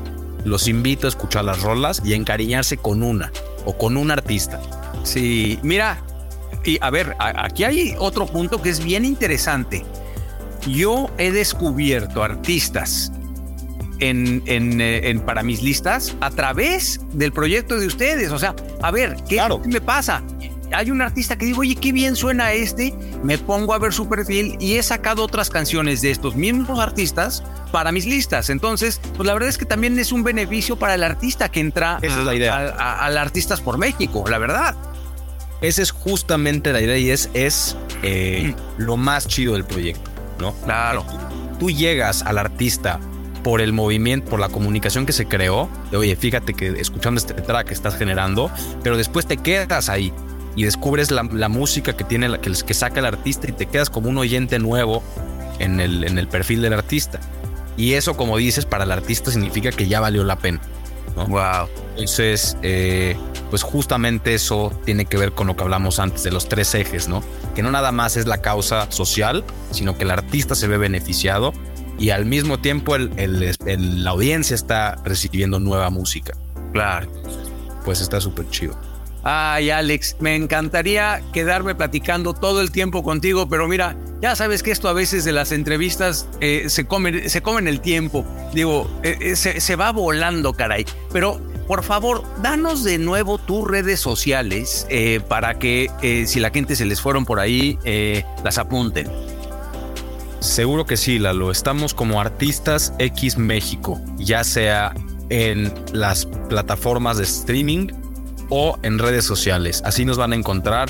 [0.45, 3.33] los invito a escuchar las rolas y encariñarse con una
[3.67, 4.61] o con un artista.
[5.03, 6.03] Sí, mira,
[6.65, 9.85] y a ver, aquí hay otro punto que es bien interesante.
[10.67, 13.13] Yo he descubierto artistas
[14.01, 18.33] en, eh, para mis listas a través del proyecto de ustedes.
[18.33, 20.23] O sea, a ver, ¿qué me pasa?
[20.73, 24.09] Hay un artista que digo, oye, qué bien suena este, me pongo a ver su
[24.09, 27.43] perfil y he sacado otras canciones de estos mismos artistas
[27.73, 28.51] para mis listas.
[28.51, 31.99] Entonces, pues la verdad es que también es un beneficio para el artista que entra
[32.03, 32.57] Esa es la idea.
[32.57, 34.75] al Artistas por México, la verdad.
[35.61, 40.53] Esa es justamente la idea y es, es eh, lo más chido del proyecto, ¿no?
[40.65, 41.05] Claro.
[41.59, 43.01] Tú llegas al artista
[43.43, 47.33] por el movimiento, por la comunicación que se creó, de oye, fíjate que escuchando este
[47.35, 48.51] track estás generando,
[48.83, 50.13] pero después te quedas ahí
[50.57, 53.67] y descubres la, la música que tiene, la, que, que saca el artista y te
[53.67, 55.03] quedas como un oyente nuevo
[55.59, 57.21] en el, en el perfil del artista.
[57.77, 60.61] Y eso, como dices, para el artista significa que ya valió la pena.
[61.15, 61.27] ¿no?
[61.27, 61.69] Wow.
[61.91, 63.17] Entonces, eh,
[63.51, 67.09] pues justamente eso tiene que ver con lo que hablamos antes de los tres ejes,
[67.09, 67.23] ¿no?
[67.55, 71.53] Que no nada más es la causa social, sino que el artista se ve beneficiado
[71.99, 76.35] y al mismo tiempo el, el- el- la audiencia está recibiendo nueva música.
[76.73, 77.11] Claro.
[77.85, 78.79] Pues está súper chido.
[79.29, 84.71] Ay, Alex, me encantaría quedarme platicando todo el tiempo contigo, pero mira, ya sabes que
[84.71, 88.25] esto a veces de las entrevistas eh, se, comen, se comen el tiempo.
[88.55, 90.87] Digo, eh, eh, se, se va volando, caray.
[91.13, 94.87] Pero, por favor, danos de nuevo tus redes sociales
[95.27, 95.91] para que
[96.29, 97.81] si la gente se les fueron por ahí,
[98.45, 99.11] las apunten.
[100.39, 101.51] Seguro que sí, Lalo.
[101.51, 104.95] Estamos como Artistas X México, ya sea
[105.31, 107.89] en las plataformas de streaming
[108.49, 109.83] o en redes sociales.
[109.85, 110.89] Así nos van a encontrar.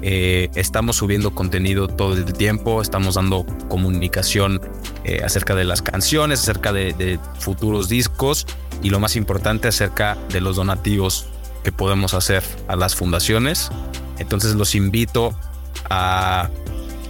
[0.00, 4.60] Eh, estamos subiendo contenido todo el tiempo, estamos dando comunicación
[5.04, 8.46] eh, acerca de las canciones, acerca de, de futuros discos
[8.82, 11.26] y lo más importante acerca de los donativos
[11.64, 13.70] que podemos hacer a las fundaciones.
[14.18, 15.34] Entonces los invito
[15.90, 16.48] a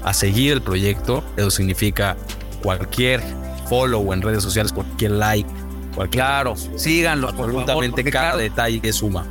[0.05, 1.22] a seguir el proyecto.
[1.36, 2.16] Eso significa
[2.62, 3.20] cualquier
[3.68, 5.49] follow en redes sociales, cualquier like,
[5.95, 7.28] cualquier Claro, síganlo.
[7.28, 9.26] favor, absolutamente porque cada cada- detalle que suma.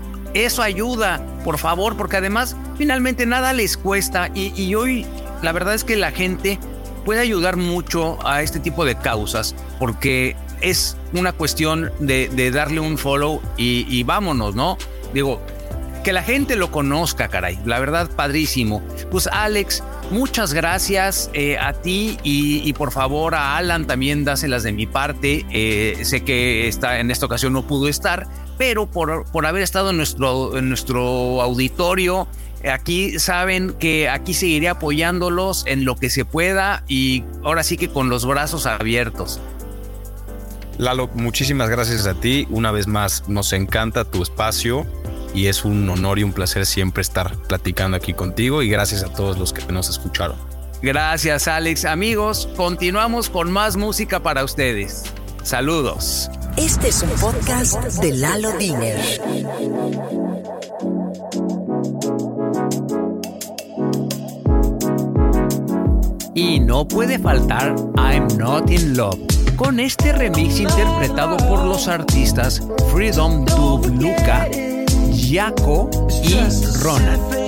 [0.45, 5.03] Eso ayuda, por favor, porque además finalmente nada les cuesta y, y hoy
[5.41, 6.59] la verdad es que la gente
[7.05, 12.79] puede ayudar mucho a este tipo de causas porque es una cuestión de, de darle
[12.81, 14.77] un follow y, y vámonos, ¿no?
[15.11, 15.41] Digo,
[16.03, 17.57] que la gente lo conozca, caray.
[17.65, 18.81] La verdad, padrísimo.
[19.09, 24.63] Pues Alex, muchas gracias eh, a ti y, y por favor a Alan también dáselas
[24.63, 25.45] de mi parte.
[25.51, 28.27] Eh, sé que está, en esta ocasión no pudo estar,
[28.57, 32.27] pero por, por haber estado en nuestro, en nuestro auditorio,
[32.69, 37.89] aquí saben que aquí seguiré apoyándolos en lo que se pueda y ahora sí que
[37.89, 39.39] con los brazos abiertos.
[40.77, 42.47] Lalo, muchísimas gracias a ti.
[42.49, 44.85] Una vez más, nos encanta tu espacio
[45.33, 49.11] y es un honor y un placer siempre estar platicando aquí contigo y gracias a
[49.11, 50.37] todos los que nos escucharon.
[50.81, 51.85] Gracias Alex.
[51.85, 55.03] Amigos, continuamos con más música para ustedes.
[55.43, 56.29] Saludos.
[56.57, 58.99] Este es un podcast de Lalo Diner.
[66.33, 69.19] Y no puede faltar I'm Not in Love,
[69.55, 74.47] con este remix interpretado por los artistas Freedom Dub Luca,
[75.15, 75.89] Jaco
[76.23, 76.35] y
[76.81, 77.46] Ronan.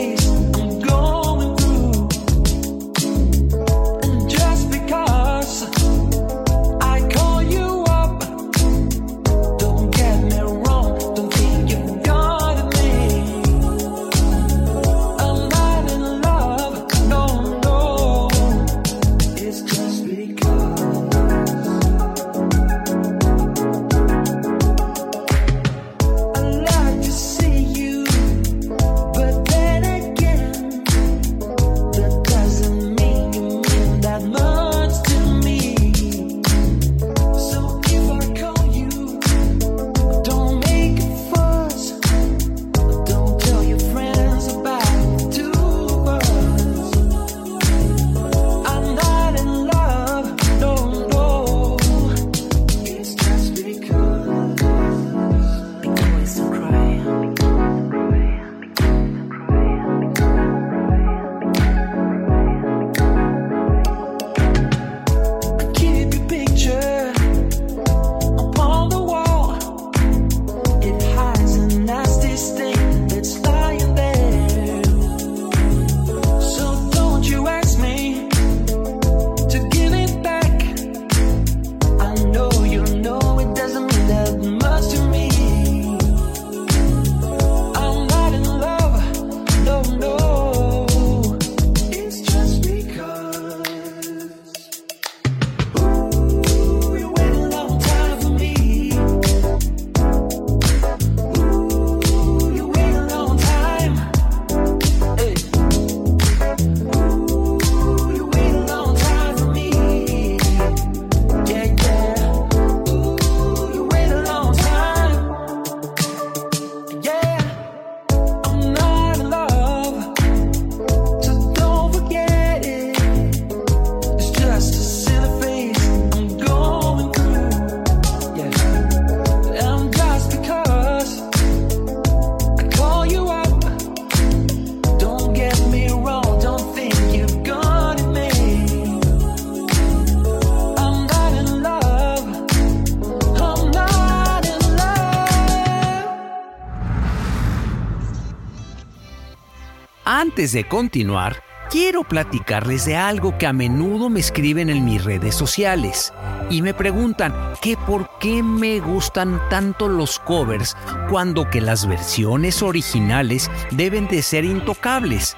[150.39, 155.35] Antes de continuar, quiero platicarles de algo que a menudo me escriben en mis redes
[155.35, 156.13] sociales
[156.49, 160.77] y me preguntan que por qué me gustan tanto los covers
[161.09, 165.35] cuando que las versiones originales deben de ser intocables.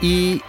[0.00, 0.42] Y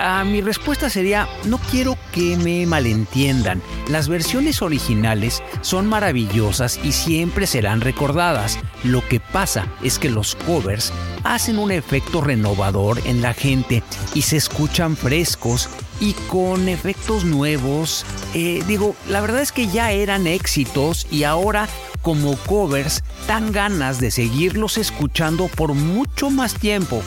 [0.00, 3.62] a mi respuesta sería, no quiero que me malentiendan.
[3.88, 8.58] Las versiones originales son maravillosas y siempre serán recordadas.
[8.82, 10.92] Lo que pasa es que los covers
[11.24, 13.82] hacen un efecto renovador en la gente
[14.14, 15.68] y se escuchan frescos
[16.00, 18.06] y con efectos nuevos.
[18.34, 21.68] Eh, digo, la verdad es que ya eran éxitos y ahora
[22.02, 27.02] como covers dan ganas de seguirlos escuchando por mucho más tiempo.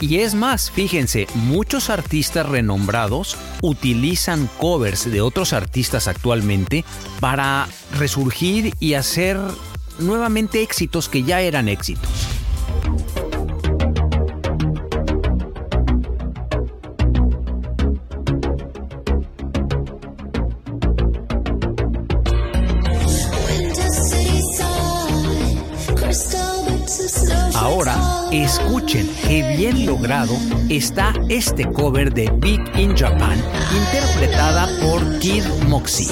[0.00, 6.84] Y es más, fíjense, muchos artistas renombrados utilizan covers de otros artistas actualmente
[7.20, 9.38] para resurgir y hacer
[9.98, 12.31] nuevamente éxitos que ya eran éxitos.
[28.32, 30.34] Escuchen qué bien logrado
[30.70, 33.38] está este cover de Big in Japan,
[33.74, 36.08] interpretada por Kid Moxie.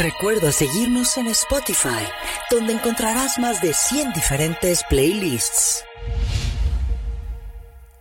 [0.00, 2.06] Recuerda seguirnos en Spotify,
[2.50, 5.84] donde encontrarás más de 100 diferentes playlists.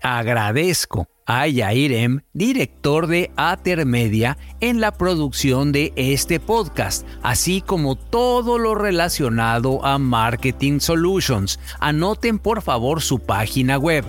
[0.01, 8.59] Agradezco a Yairem, director de Atermedia, en la producción de este podcast, así como todo
[8.59, 11.59] lo relacionado a Marketing Solutions.
[11.81, 14.05] Anoten por favor su página web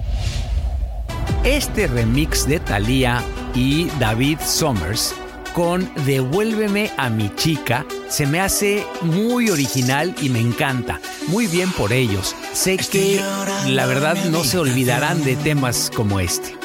[1.45, 3.23] Este remix de Thalía
[3.55, 5.15] y David Summers
[5.55, 11.01] con Devuélveme a mi chica se me hace muy original y me encanta.
[11.29, 12.35] Muy bien por ellos.
[12.53, 13.21] Sé que
[13.67, 16.57] la verdad no se olvidarán de temas como este.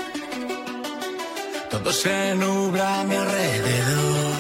[1.69, 4.35] Todo se nubla a mi alrededor.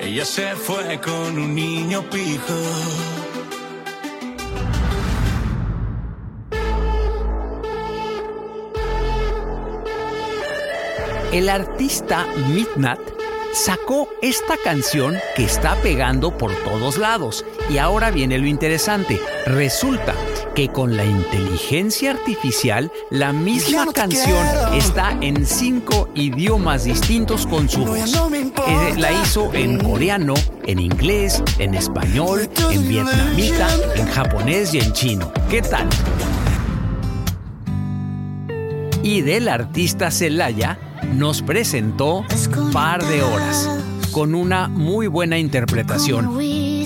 [0.00, 3.17] Ella se fue con un niño pijo.
[11.32, 12.98] El artista Midnat
[13.52, 17.44] sacó esta canción que está pegando por todos lados.
[17.70, 19.20] Y ahora viene lo interesante.
[19.46, 20.14] Resulta
[20.54, 27.84] que con la inteligencia artificial, la misma canción está en cinco idiomas distintos con su
[27.84, 28.14] voz.
[28.66, 30.34] Eh, la hizo en coreano,
[30.66, 35.32] en inglés, en español, en vietnamita, en japonés y en chino.
[35.50, 35.86] ¿Qué tal?
[39.02, 40.78] Y del artista Celaya
[41.14, 42.24] nos presentó
[42.72, 43.68] Par de Horas
[44.12, 46.38] con una muy buena interpretación.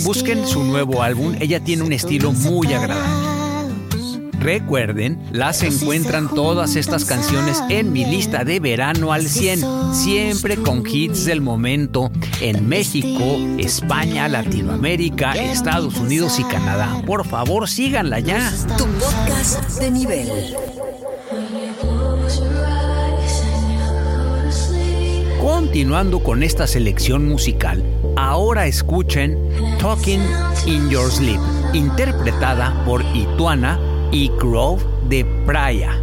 [0.04, 3.32] Busquen su nuevo álbum, ella tiene un estilo muy agradable.
[4.42, 10.82] Recuerden, las encuentran todas estas canciones en mi lista de verano al 100, siempre con
[10.84, 12.10] hits del momento
[12.40, 17.02] en México, España, Latinoamérica, Estados Unidos y Canadá.
[17.06, 18.52] Por favor, síganla ya.
[18.76, 20.28] Tu podcast de nivel.
[25.62, 27.84] Continuando con esta selección musical,
[28.16, 29.38] ahora escuchen
[29.78, 30.20] Talking
[30.66, 31.38] in Your Sleep,
[31.72, 33.78] interpretada por Ituana
[34.10, 36.01] y Grove de Praia.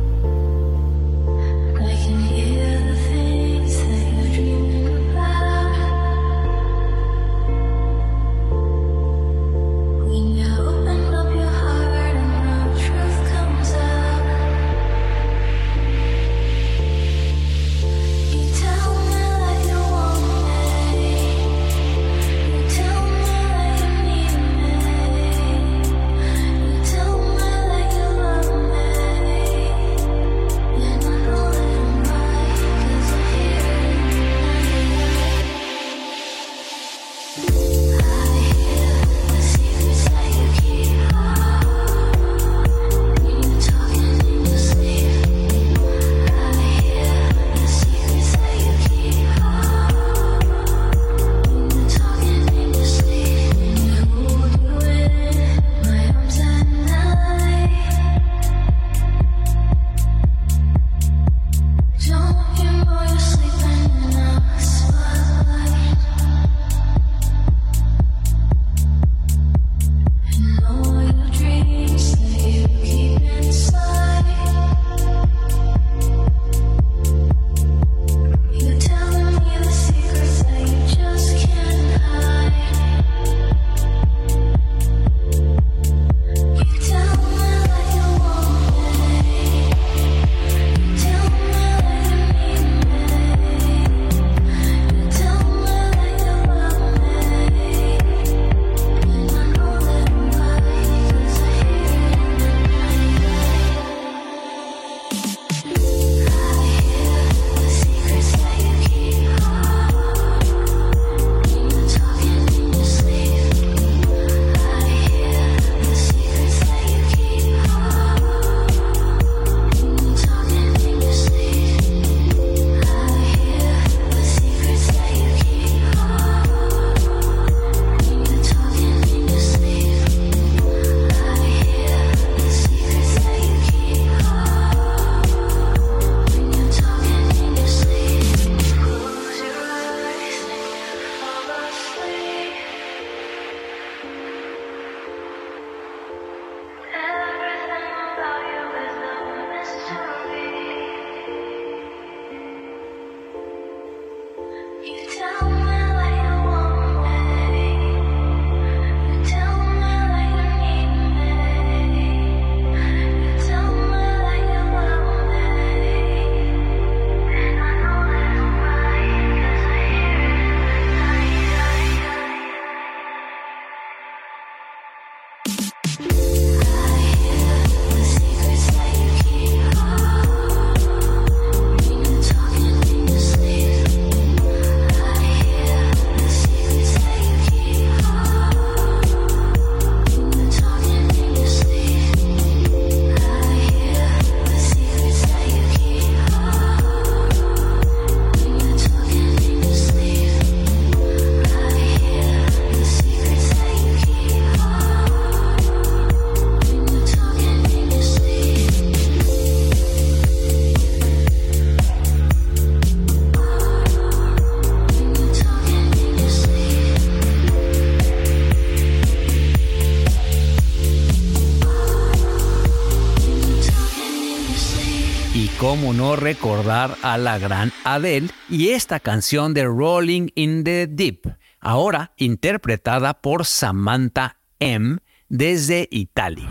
[226.15, 231.27] recordar a la gran Adele y esta canción de Rolling in the Deep,
[231.59, 236.49] ahora interpretada por Samantha M desde Italia.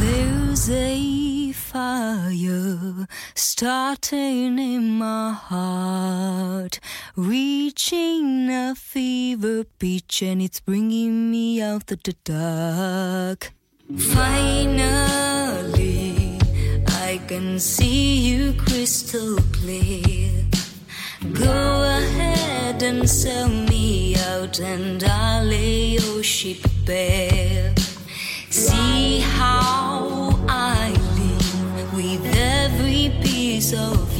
[0.00, 6.80] There's a fire starting in my heart,
[7.16, 13.52] reaching a fever pitch, and it's bringing me out of the dark.
[13.96, 15.49] Final.
[17.30, 20.32] can see you crystal clear.
[21.32, 27.72] Go ahead and sell me out, and I'll lay your ship bare.
[28.50, 34.19] See how I live with every piece of you.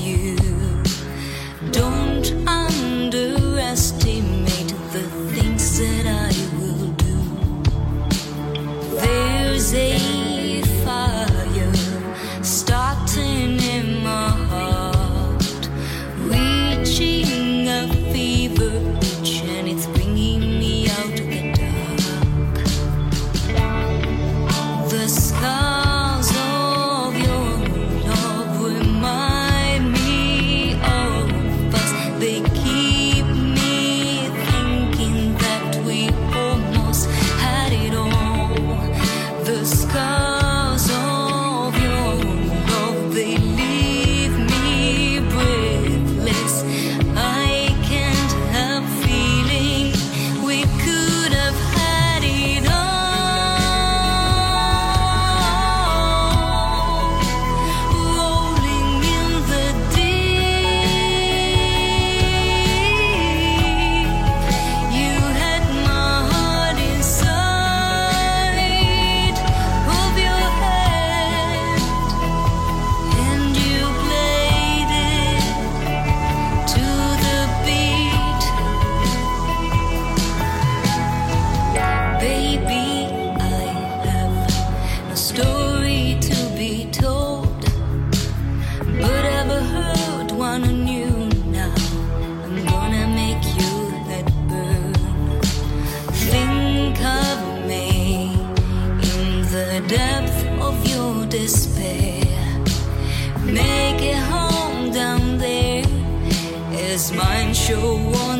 [107.70, 108.39] show on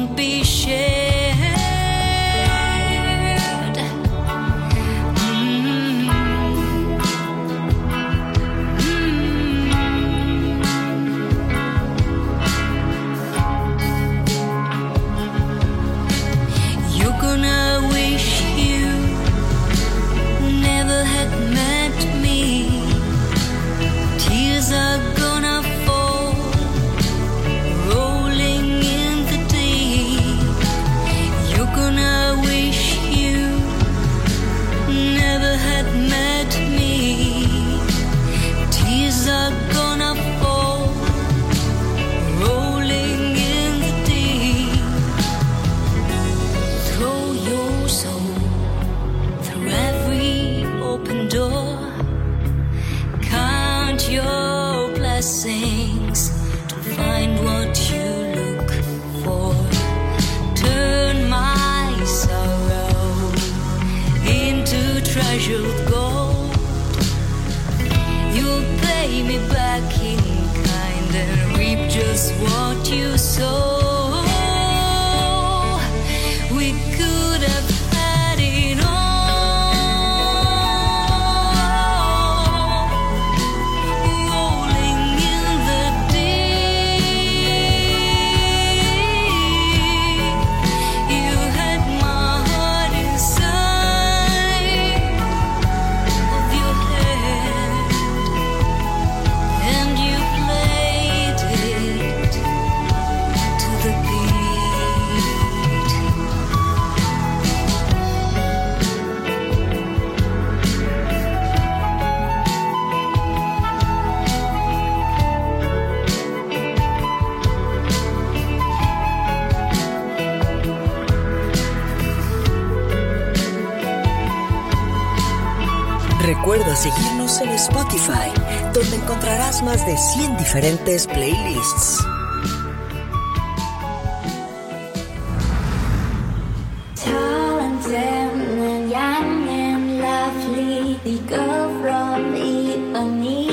[126.30, 128.30] Recuerda seguirnos en Spotify,
[128.72, 131.98] donde encontrarás más de 100 diferentes playlists.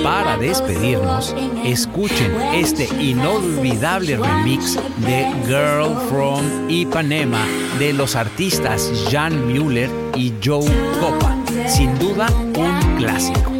[0.03, 7.43] Para despedirnos, escuchen este inolvidable remix de Girl from Ipanema
[7.79, 11.36] de los artistas Jan Mueller y Joe Copa.
[11.77, 13.56] Sin duda, un clásico.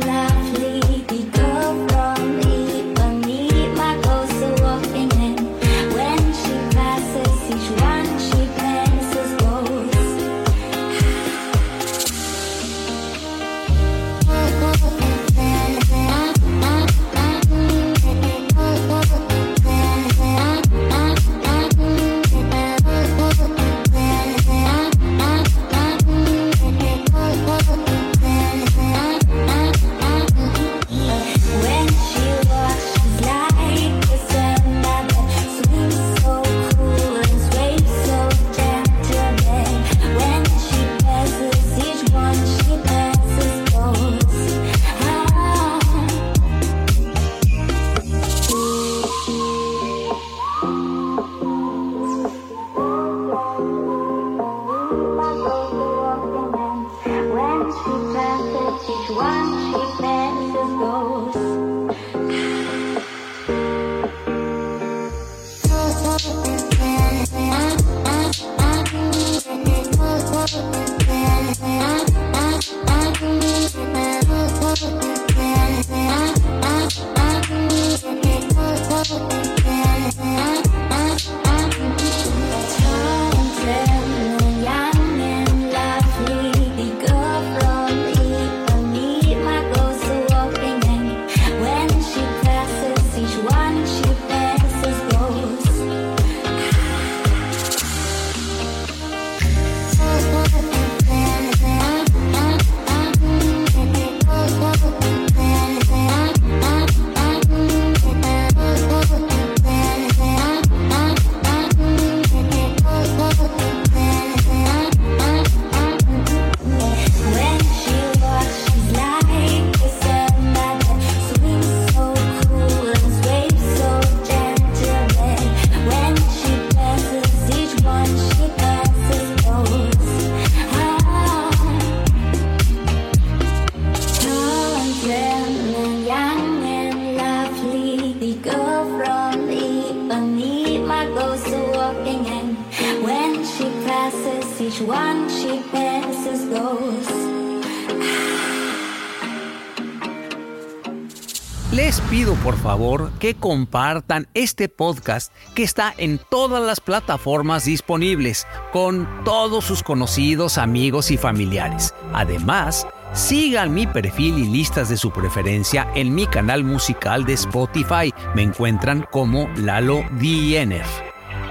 [153.36, 161.12] Compartan este podcast que está en todas las plataformas disponibles con todos sus conocidos, amigos
[161.12, 161.93] y familiares.
[162.13, 168.13] Además, sigan mi perfil y listas de su preferencia en mi canal musical de Spotify.
[168.36, 171.07] Me encuentran como Lalo Diener.